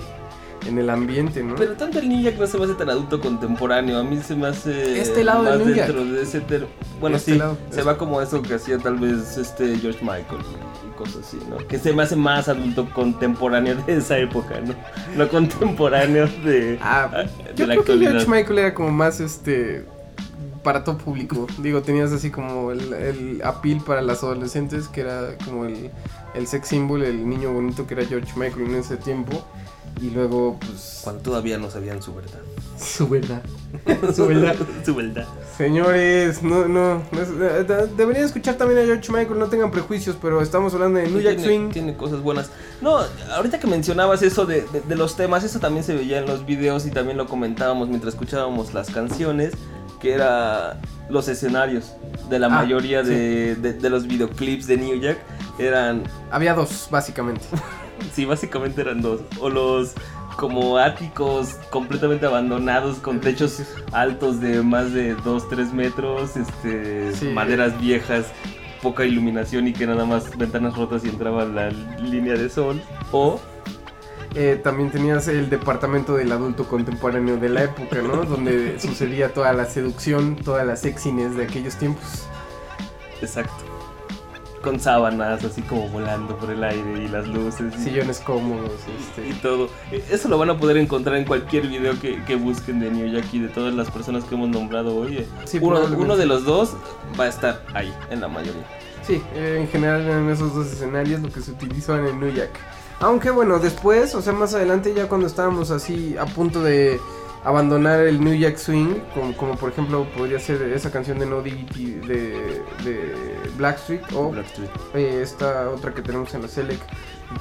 [0.66, 1.54] en el ambiente, ¿no?
[1.56, 3.98] Pero tanto el New Jack no se me hace tan adulto contemporáneo.
[3.98, 5.00] A mí se me hace.
[5.00, 6.66] Este lado más del dentro de ese ter-
[7.00, 7.38] Bueno, Este sí.
[7.38, 7.58] lado.
[7.70, 10.40] Se va como eso que hacía tal vez este George Michael
[10.88, 11.58] y cosas así, ¿no?
[11.68, 14.74] Que se me hace más adulto contemporáneo de esa época, ¿no?
[15.16, 18.10] No contemporáneo de, Ah, de yo la creo que actualidad.
[18.12, 19.84] George Michael era como más este
[20.62, 21.46] para todo público.
[21.58, 25.90] Digo, tenías así como el, el appeal para las adolescentes, que era como el,
[26.34, 29.44] el sex symbol, el niño bonito que era George Michael en ese tiempo.
[30.01, 31.01] Y luego, pues.
[31.05, 32.40] Cuando todavía no sabían su verdad.
[32.78, 33.40] Su verdad.
[34.14, 34.57] Su verdad.
[34.84, 35.26] su verdad.
[35.57, 37.03] Señores, no, no.
[37.12, 41.07] eh, de- deberían escuchar también a George Michael, no tengan prejuicios, pero estamos hablando de
[41.09, 41.70] New Jack tiene, Swing.
[41.70, 42.51] tiene cosas buenas.
[42.82, 42.99] No,
[43.34, 46.45] ahorita que mencionabas eso de, de- de los temas, eso también se veía en los
[46.45, 49.53] videos y también lo comentábamos mientras escuchábamos las canciones,
[50.01, 51.92] que era los escenarios
[52.28, 55.18] de la Ah, mayoría de, de- de los videoclips de New Jack.
[55.59, 57.45] Eran, Había dos, básicamente.
[58.12, 59.20] sí, básicamente eran dos.
[59.40, 59.94] O los
[60.36, 67.26] como áticos completamente abandonados con techos altos de más de 2, 3 metros, este, Sí.
[67.26, 68.26] maderas viejas,
[68.82, 72.82] poca iluminación y que nada más ventanas rotas y entraba la línea de sol.
[73.12, 73.40] O
[74.36, 78.24] Eh, también tenías el departamento del adulto contemporáneo de la época, ¿no?
[78.24, 82.26] Donde sucedía toda la seducción, toda la sexiness de aquellos tiempos.
[83.22, 83.55] Exacto.
[84.64, 89.20] Con sábanas así como volando por el aire y las luces y, Sillones cómodos, y
[89.30, 89.40] este.
[89.42, 89.68] todo.
[89.92, 93.06] E- Eso lo van a poder encontrar en cualquier video que, que busquen de New
[93.12, 95.18] Jack y de todas las personas que hemos nombrado hoy.
[95.18, 95.28] eh.
[95.44, 96.74] Sí, uno, de los dos
[97.20, 98.64] va a estar ahí, en la mayoría.
[99.06, 102.32] Sí, eh, en general en esos dos escenarios lo que se utilizó en el New
[102.32, 102.50] Jack.
[103.00, 106.98] Aunque bueno, después, o sea, más adelante ya cuando estábamos así a punto de
[107.45, 111.42] abandonar el New Jack Swing, como, como por ejemplo podría ser esa canción de No
[111.42, 113.14] Diggity de, de
[113.57, 114.70] Blackstreet o Blackstreet.
[114.95, 116.82] eh, esta otra que tenemos en la Select,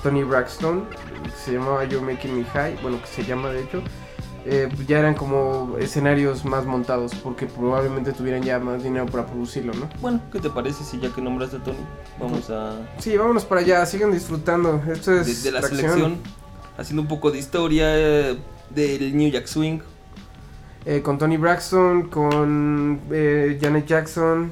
[0.01, 0.85] Tony Braxton,
[1.23, 3.81] que se llamaba You're Making Me High, bueno, que se llama de hecho.
[4.45, 9.73] eh, ya eran como escenarios más montados porque probablemente tuvieran ya más dinero para producirlo,
[9.73, 9.89] ¿no?
[10.01, 11.77] Bueno, ¿qué te parece si ya que nombraste a Tony,
[12.19, 12.75] vamos a...
[12.99, 14.81] Sí, vámonos para allá, sigan disfrutando.
[14.91, 15.79] Esto De, es de la tracción.
[15.81, 16.21] selección,
[16.77, 18.37] haciendo un poco de historia eh,
[18.69, 19.79] del New Jack Swing.
[20.85, 24.51] Eh, con Tony Braxton, con eh, Janet Jackson,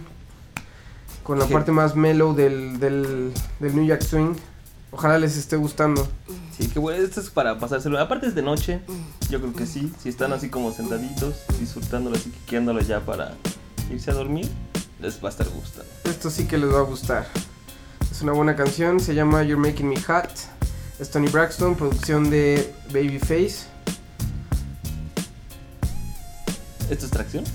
[1.24, 1.54] con la Sí.
[1.54, 4.36] parte más mellow del, del, del New Jack Swing.
[4.92, 6.08] Ojalá les esté gustando.
[6.58, 8.00] Sí, que bueno, esto es para pasárselo.
[8.00, 8.82] Aparte es de noche,
[9.30, 9.92] yo creo que sí.
[10.02, 13.34] Si están así como sentaditos, disfrutándolo, así quiqueándolo ya para
[13.90, 14.50] irse a dormir,
[15.00, 15.90] les va a estar gustando.
[16.06, 17.26] Esto sí que les va a gustar.
[18.10, 20.30] Es una buena canción, se llama You're Making Me Hot.
[21.00, 23.71] Es Tony Braxton, producción de Babyface.
[26.92, 27.46] ¿Esto es tracción?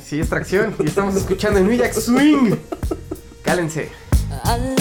[0.00, 0.76] Sí, es tracción.
[0.78, 2.54] Y estamos escuchando el New Jack Swing.
[3.42, 3.90] Cálense.
[4.44, 4.80] I'll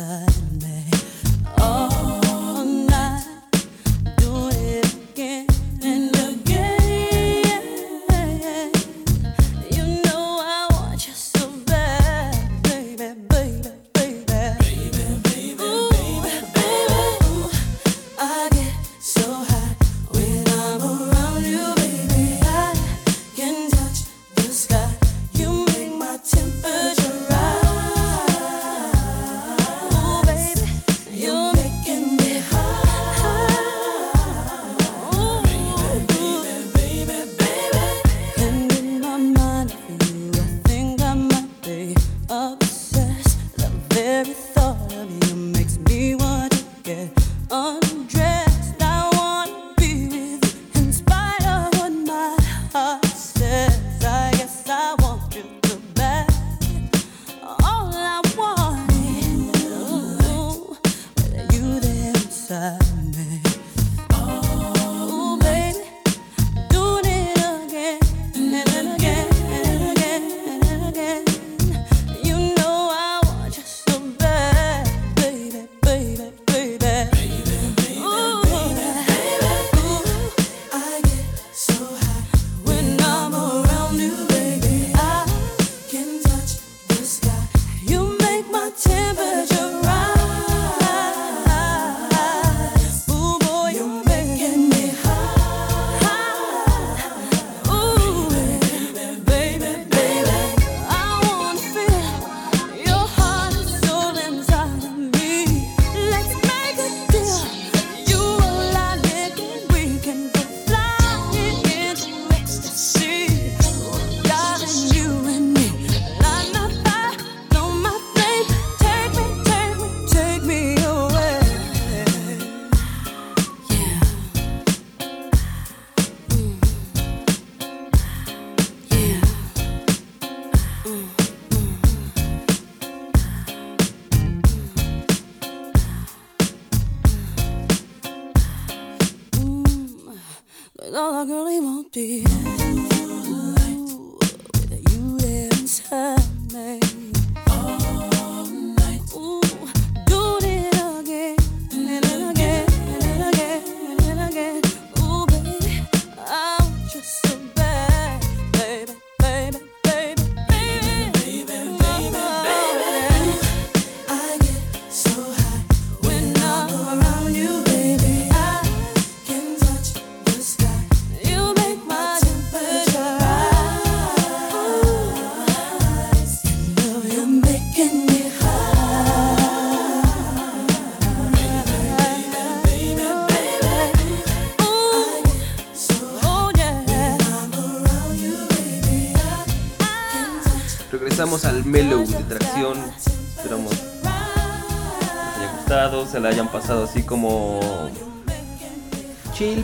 [0.00, 0.29] sky.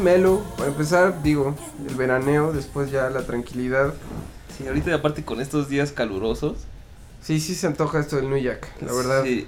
[0.07, 0.43] Mellow.
[0.57, 1.55] Para empezar, digo,
[1.89, 3.93] el veraneo, después ya la tranquilidad.
[4.57, 6.59] Sí, ahorita aparte con estos días calurosos.
[7.21, 9.25] Sí, sí se antoja esto del New Jack, la verdad.
[9.25, 9.47] sí,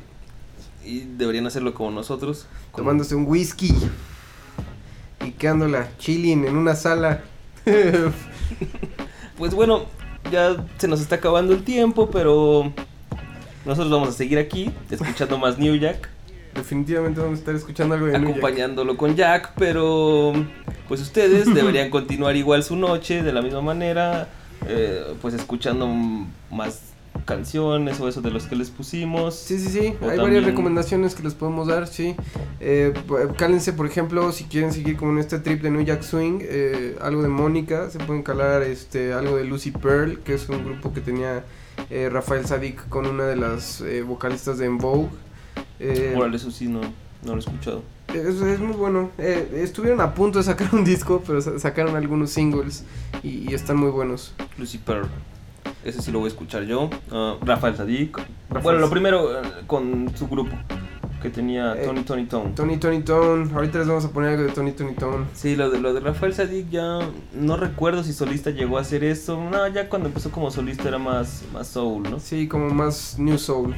[0.84, 2.46] y deberían hacerlo como nosotros.
[2.72, 3.72] como- Tomándose un whisky.
[5.24, 7.22] Y quedándola chilling en una sala.
[9.36, 9.84] Pues bueno,
[10.32, 12.72] ya se nos está acabando el tiempo, pero
[13.64, 16.08] Nosotros vamos a seguir aquí, escuchando más New Jack,
[16.58, 18.22] Definitivamente vamos a estar escuchando algo de Jack.
[18.22, 20.32] acompañándolo con Jack, pero
[20.88, 24.28] pues ustedes deberían continuar igual su noche de la misma manera,
[24.66, 25.88] eh, pues escuchando
[26.50, 26.82] más
[27.24, 29.34] canciones o eso de los que les pusimos.
[29.34, 29.78] Sí, sí, sí.
[29.78, 32.14] Hay también- varias recomendaciones que les podemos dar, sí.
[32.60, 36.38] Eh, p- cálense, por ejemplo, si quieren seguir con este trip de New Jack Swing,
[36.42, 40.64] eh, algo de Mónica, se pueden calar este, algo de Lucy Pearl, que es un
[40.64, 41.44] grupo que tenía
[41.90, 45.08] eh, Rafael Sadik con una de las eh, vocalistas de En Vogue.
[45.80, 46.90] Eh, Órale, eso sí, no, no
[47.32, 47.82] lo he escuchado.
[48.12, 49.10] es, es muy bueno.
[49.18, 52.84] Eh, estuvieron a punto de sacar un disco, pero sa- sacaron algunos singles
[53.22, 54.34] y, y están muy buenos.
[54.58, 55.08] Lucy Pearl.
[55.84, 56.90] Ese sí lo voy a escuchar yo.
[57.10, 58.18] Ah, Rafael Sadik.
[58.62, 60.56] Bueno, lo primero eh, con su grupo
[61.22, 62.50] que tenía Eh, Tony Tony Tone.
[62.54, 65.26] Tony Tony Tone, ahorita les vamos a poner algo de Tony Tony Tone.
[65.34, 67.00] Sí, lo de, lo de Rafael Sadik ya
[67.34, 69.38] no recuerdo si solista llegó a hacer eso.
[69.50, 72.20] No, ya cuando empezó como solista era más, más soul, ¿no?
[72.20, 73.74] Sí, como más New Soul.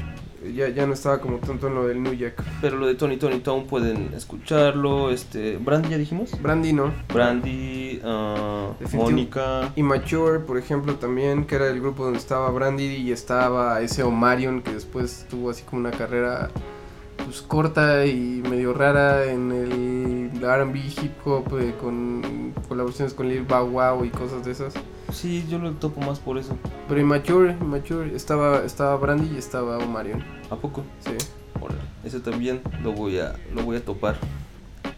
[0.54, 2.42] Ya, ya no estaba como tanto en lo del New Jack.
[2.60, 5.10] Pero lo de Tony Tony Tone pueden escucharlo.
[5.10, 6.40] Este, Brandy ya dijimos.
[6.40, 6.92] Brandy no.
[7.12, 8.00] Brandy,
[8.80, 9.02] Definitivo.
[9.02, 9.72] Mónica.
[9.76, 14.62] Immature, por ejemplo, también, que era el grupo donde estaba Brandy y estaba ese Omarion,
[14.62, 16.50] que después tuvo así como una carrera
[17.24, 23.42] pues corta y medio rara en el R&B hip hop eh, con colaboraciones con Lil
[23.42, 24.74] Bow Wow y cosas de esas.
[25.12, 26.56] Sí, yo lo topo más por eso.
[26.88, 30.82] Pero Immature, Immature, estaba, estaba Brandy y estaba Omarion, ¿A poco?
[31.00, 31.12] sí.
[31.60, 34.16] Órale, ese también lo voy a, lo voy a topar.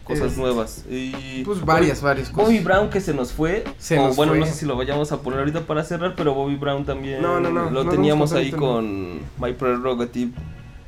[0.05, 0.85] Cosas Es- nuevas.
[0.89, 2.45] Y Pues varias, varias cosas.
[2.49, 3.63] Bobby Brown que se nos fue.
[3.77, 4.39] Se o nos bueno, fue.
[4.39, 7.21] no sé si lo vayamos a poner ahorita para cerrar, pero Bobby Brown también.
[7.21, 10.31] No, no, no, Lo teníamos ahí con My Prerogative.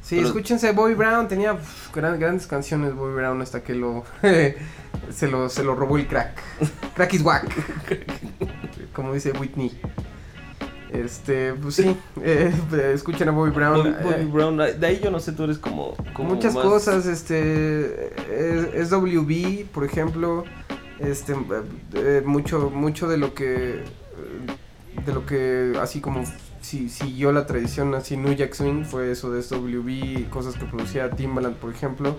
[0.06, 4.03] Sí, Pero- escúchense, Bobby Brown tenía uf, gran- grandes canciones Bobby Brown hasta que lo
[5.12, 6.38] se lo se lo robó el crack.
[6.93, 7.45] Crack is whack.
[8.93, 9.72] Como dice Whitney.
[10.91, 12.53] Este, pues sí, eh,
[12.93, 13.95] escuchen a Bobby Brown.
[14.01, 15.95] Bobby, eh, Brown, de ahí yo no sé, tú eres como.
[16.14, 18.12] como muchas más- cosas, este
[18.80, 20.45] es, WB, por ejemplo,
[20.99, 21.38] este eh,
[21.95, 23.84] eh, mucho mucho de lo que eh,
[25.06, 26.24] de lo que así como
[26.66, 31.09] si siguió la tradición así New Jack Swing fue eso de SWB, cosas que producía
[31.11, 32.18] Timbaland, por ejemplo.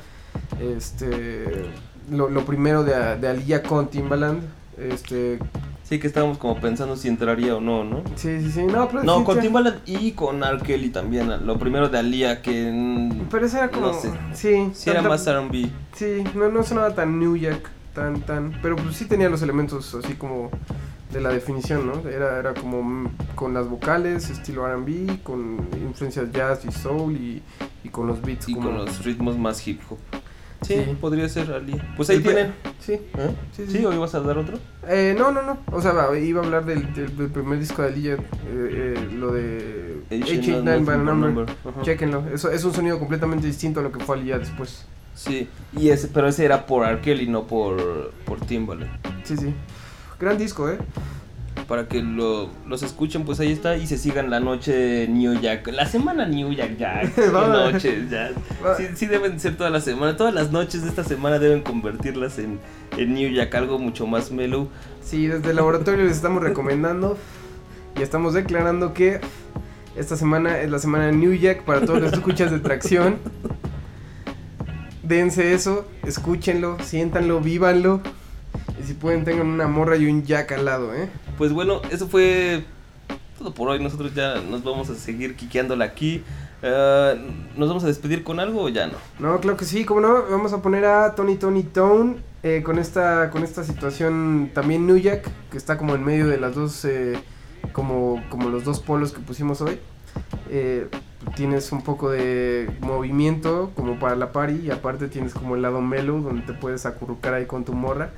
[0.61, 1.67] Este
[2.11, 4.43] lo, lo primero de, de Aliyah con Timbaland,
[4.79, 5.39] este
[5.83, 8.03] Sí, que estábamos como pensando si entraría o no, ¿no?
[8.17, 9.43] sí, sí, sí, no, pero No, sí, con sí.
[9.43, 10.59] Timbaland y con R.
[10.59, 11.47] Kelly también.
[11.47, 13.13] Lo primero de Alia, que.
[13.31, 14.11] Pero eso era como No sé.
[14.33, 15.69] sí, Sí, era más RB.
[15.95, 19.95] Sí, no, no sonaba tan New Jack, tan, tan, pero pues sí tenía los elementos
[19.95, 20.51] así como
[21.13, 22.09] de la definición, ¿no?
[22.09, 27.43] Era, era como con las vocales, estilo R&B, con influencias jazz y soul y,
[27.85, 28.69] y con los beats Y como...
[28.69, 29.99] con los ritmos más hip hop.
[30.63, 30.97] Sí, Sí.
[31.01, 31.93] podría ser Alia.
[31.97, 32.55] Pues ahí tienen.
[32.81, 33.01] Sí, ¿Eh?
[33.53, 33.79] sí, sí.
[33.79, 33.85] ¿Sí?
[33.85, 34.59] ¿O ibas a dar otro?
[34.89, 37.89] Eh, no, no, no, o sea, iba a hablar del, del, del primer disco de
[37.89, 41.15] Aliyah, eh, eh, lo de H89 H89 by Number.
[41.33, 41.47] Number.
[41.83, 44.87] Chequenlo, eso es un sonido completamente distinto a lo que fue Aliyah después.
[45.15, 47.01] Sí, y ese, pero ese era por R.
[47.01, 48.91] Kelly, no por, por Timbaland.
[49.25, 49.55] Sí, sí.
[50.19, 50.79] Gran disco, ¿eh?
[51.69, 53.77] Para que lo, los escuchen, pues ahí está.
[53.77, 55.67] Y se sigan la noche New Jack.
[55.69, 57.19] La semana New Jack, Jack.
[57.33, 58.31] Noches, ya.
[58.77, 60.17] Sí, sí deben ser toda la semana.
[60.17, 62.61] Todas las noches de esta semana deben convertirlas en,
[62.97, 63.55] en New Jack.
[63.57, 64.69] Algo mucho más mellow.
[65.03, 67.19] Sí, desde el laboratorio les estamos recomendando
[67.99, 69.21] y estamos declarando que
[69.97, 73.17] esta semana es la semana de New Jack para todos los escuchas de tracción.
[75.03, 78.03] Dense eso, escúchenlo, siéntanlo, vívanlo.
[78.87, 81.09] Si pueden, tengan una morra y un Jack al lado, ¿eh?
[81.37, 82.65] Pues bueno, eso fue
[83.37, 83.83] todo por hoy.
[83.83, 86.23] Nosotros ya nos vamos a seguir quiqueándola aquí.
[86.63, 87.15] Eh,
[87.57, 88.95] ¿Nos vamos a despedir con algo o ya no?
[89.19, 92.79] No, claro que sí, como no, vamos a poner a Tony Tony Tone eh, con
[92.79, 96.85] esta con esta situación también New Jack, que está como en medio de las dos,
[96.85, 97.19] eh,
[97.73, 99.81] como, como los dos polos que pusimos hoy.
[100.49, 100.89] Eh,
[101.35, 105.81] tienes un poco de movimiento como para la party y aparte tienes como el lado
[105.81, 108.11] mellow donde te puedes acurrucar ahí con tu morra.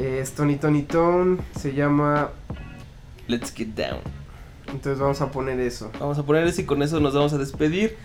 [0.00, 2.30] Eh, es Tony Tony Tone, se llama,
[3.28, 4.00] Let's get down.
[4.66, 5.90] entonces vamos a poner eso.
[6.00, 7.96] Vamos a poner eso y con eso nos vamos a despedir.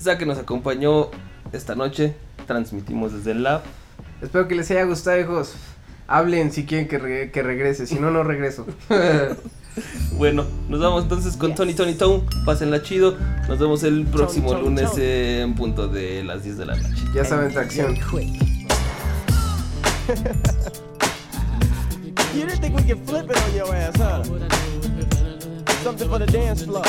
[0.00, 1.08] Ya que nos acompañó
[1.52, 2.14] esta noche,
[2.46, 3.62] transmitimos desde el lab.
[4.20, 5.54] Espero que les haya gustado, hijos.
[6.06, 8.66] Hablen si quieren que, re- que regrese, si no, no regreso.
[10.18, 12.24] Bueno, nos vamos entonces con Tony Tony Tone.
[12.44, 13.16] Pásenla chido.
[13.48, 15.02] Nos vemos el próximo Tony, lunes Tony.
[15.04, 17.04] en punto de las 10 de la noche.
[17.14, 17.96] ya saben, tracción.
[22.34, 24.22] You didn't think we could flip it on your ass, huh?
[25.82, 26.84] Something for the dance floor.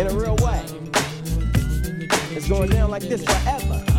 [0.00, 0.64] In a real way.
[2.34, 3.89] It's going down like this forever.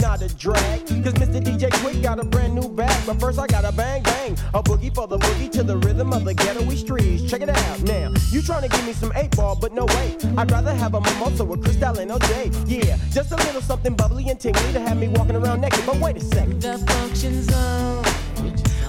[0.00, 0.86] Not a drag.
[0.86, 1.42] Cause Mr.
[1.42, 3.06] DJ Quick got a brand new bag.
[3.06, 4.32] But first I gotta bang bang.
[4.54, 7.28] A boogie for the boogie to the rhythm of the ghetto streets.
[7.30, 8.12] Check it out now.
[8.30, 10.16] You trying to give me some eight ball, but no way.
[10.36, 12.52] I'd rather have a mimosa with Cristal and OJ.
[12.66, 15.84] Yeah, just a little something bubbly and tingly to have me walking around naked.
[15.86, 16.62] But wait a second.
[16.62, 18.04] The function's zone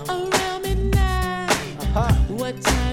[0.10, 1.50] around midnight.
[1.96, 2.14] Uh-huh.
[2.34, 2.89] What time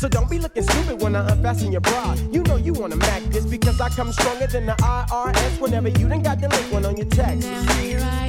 [0.00, 2.14] So don't be looking stupid when I unfasten your bra.
[2.32, 6.08] You know you wanna mac this because I come stronger than the IRS whenever you
[6.08, 8.19] done got the link one on your taxes.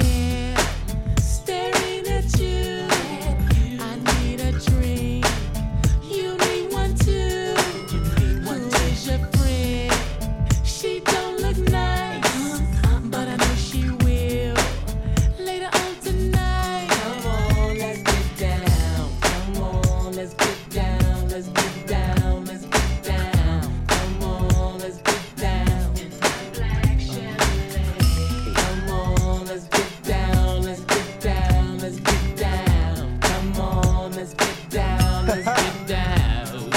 [34.22, 36.70] Let's get down, let's get down.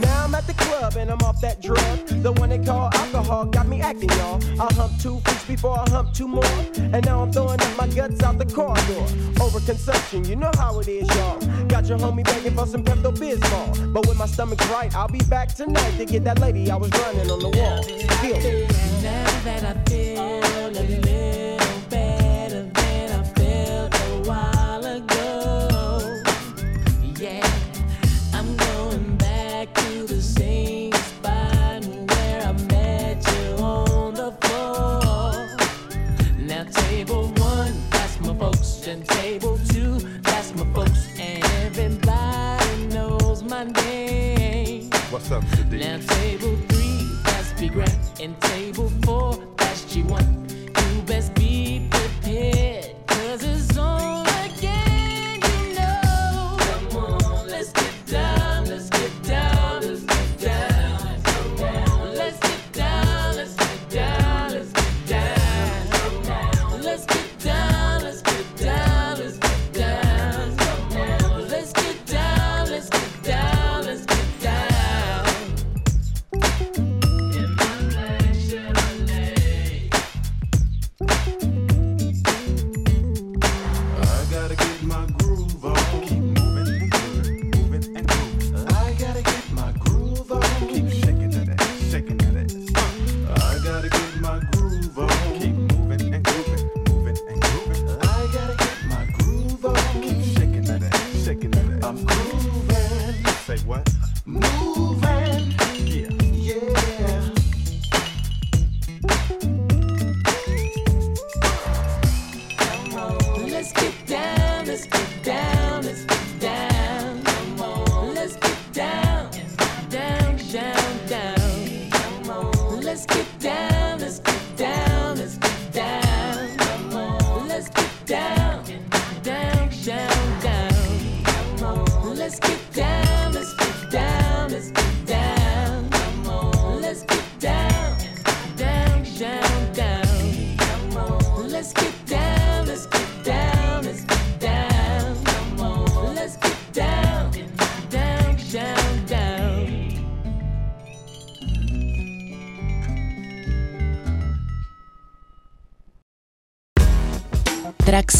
[0.00, 2.06] Now I'm at the club and I'm off that drug.
[2.22, 4.42] The one they call alcohol got me acting, y'all.
[4.60, 6.44] I hump two freaks before I hump two more.
[6.76, 9.04] And now I'm throwing up my guts out the corridor.
[9.40, 11.40] Overconsumption, you know how it is, y'all.
[11.66, 13.92] Got your homie begging for some Pepto Bismol.
[13.92, 16.90] But when my stomach's right, I'll be back tonight to get that lady I was
[16.90, 17.82] running on the wall.
[18.20, 18.66] Feel me.
[19.02, 20.11] Now that I feel
[45.98, 48.90] table three, has regret and table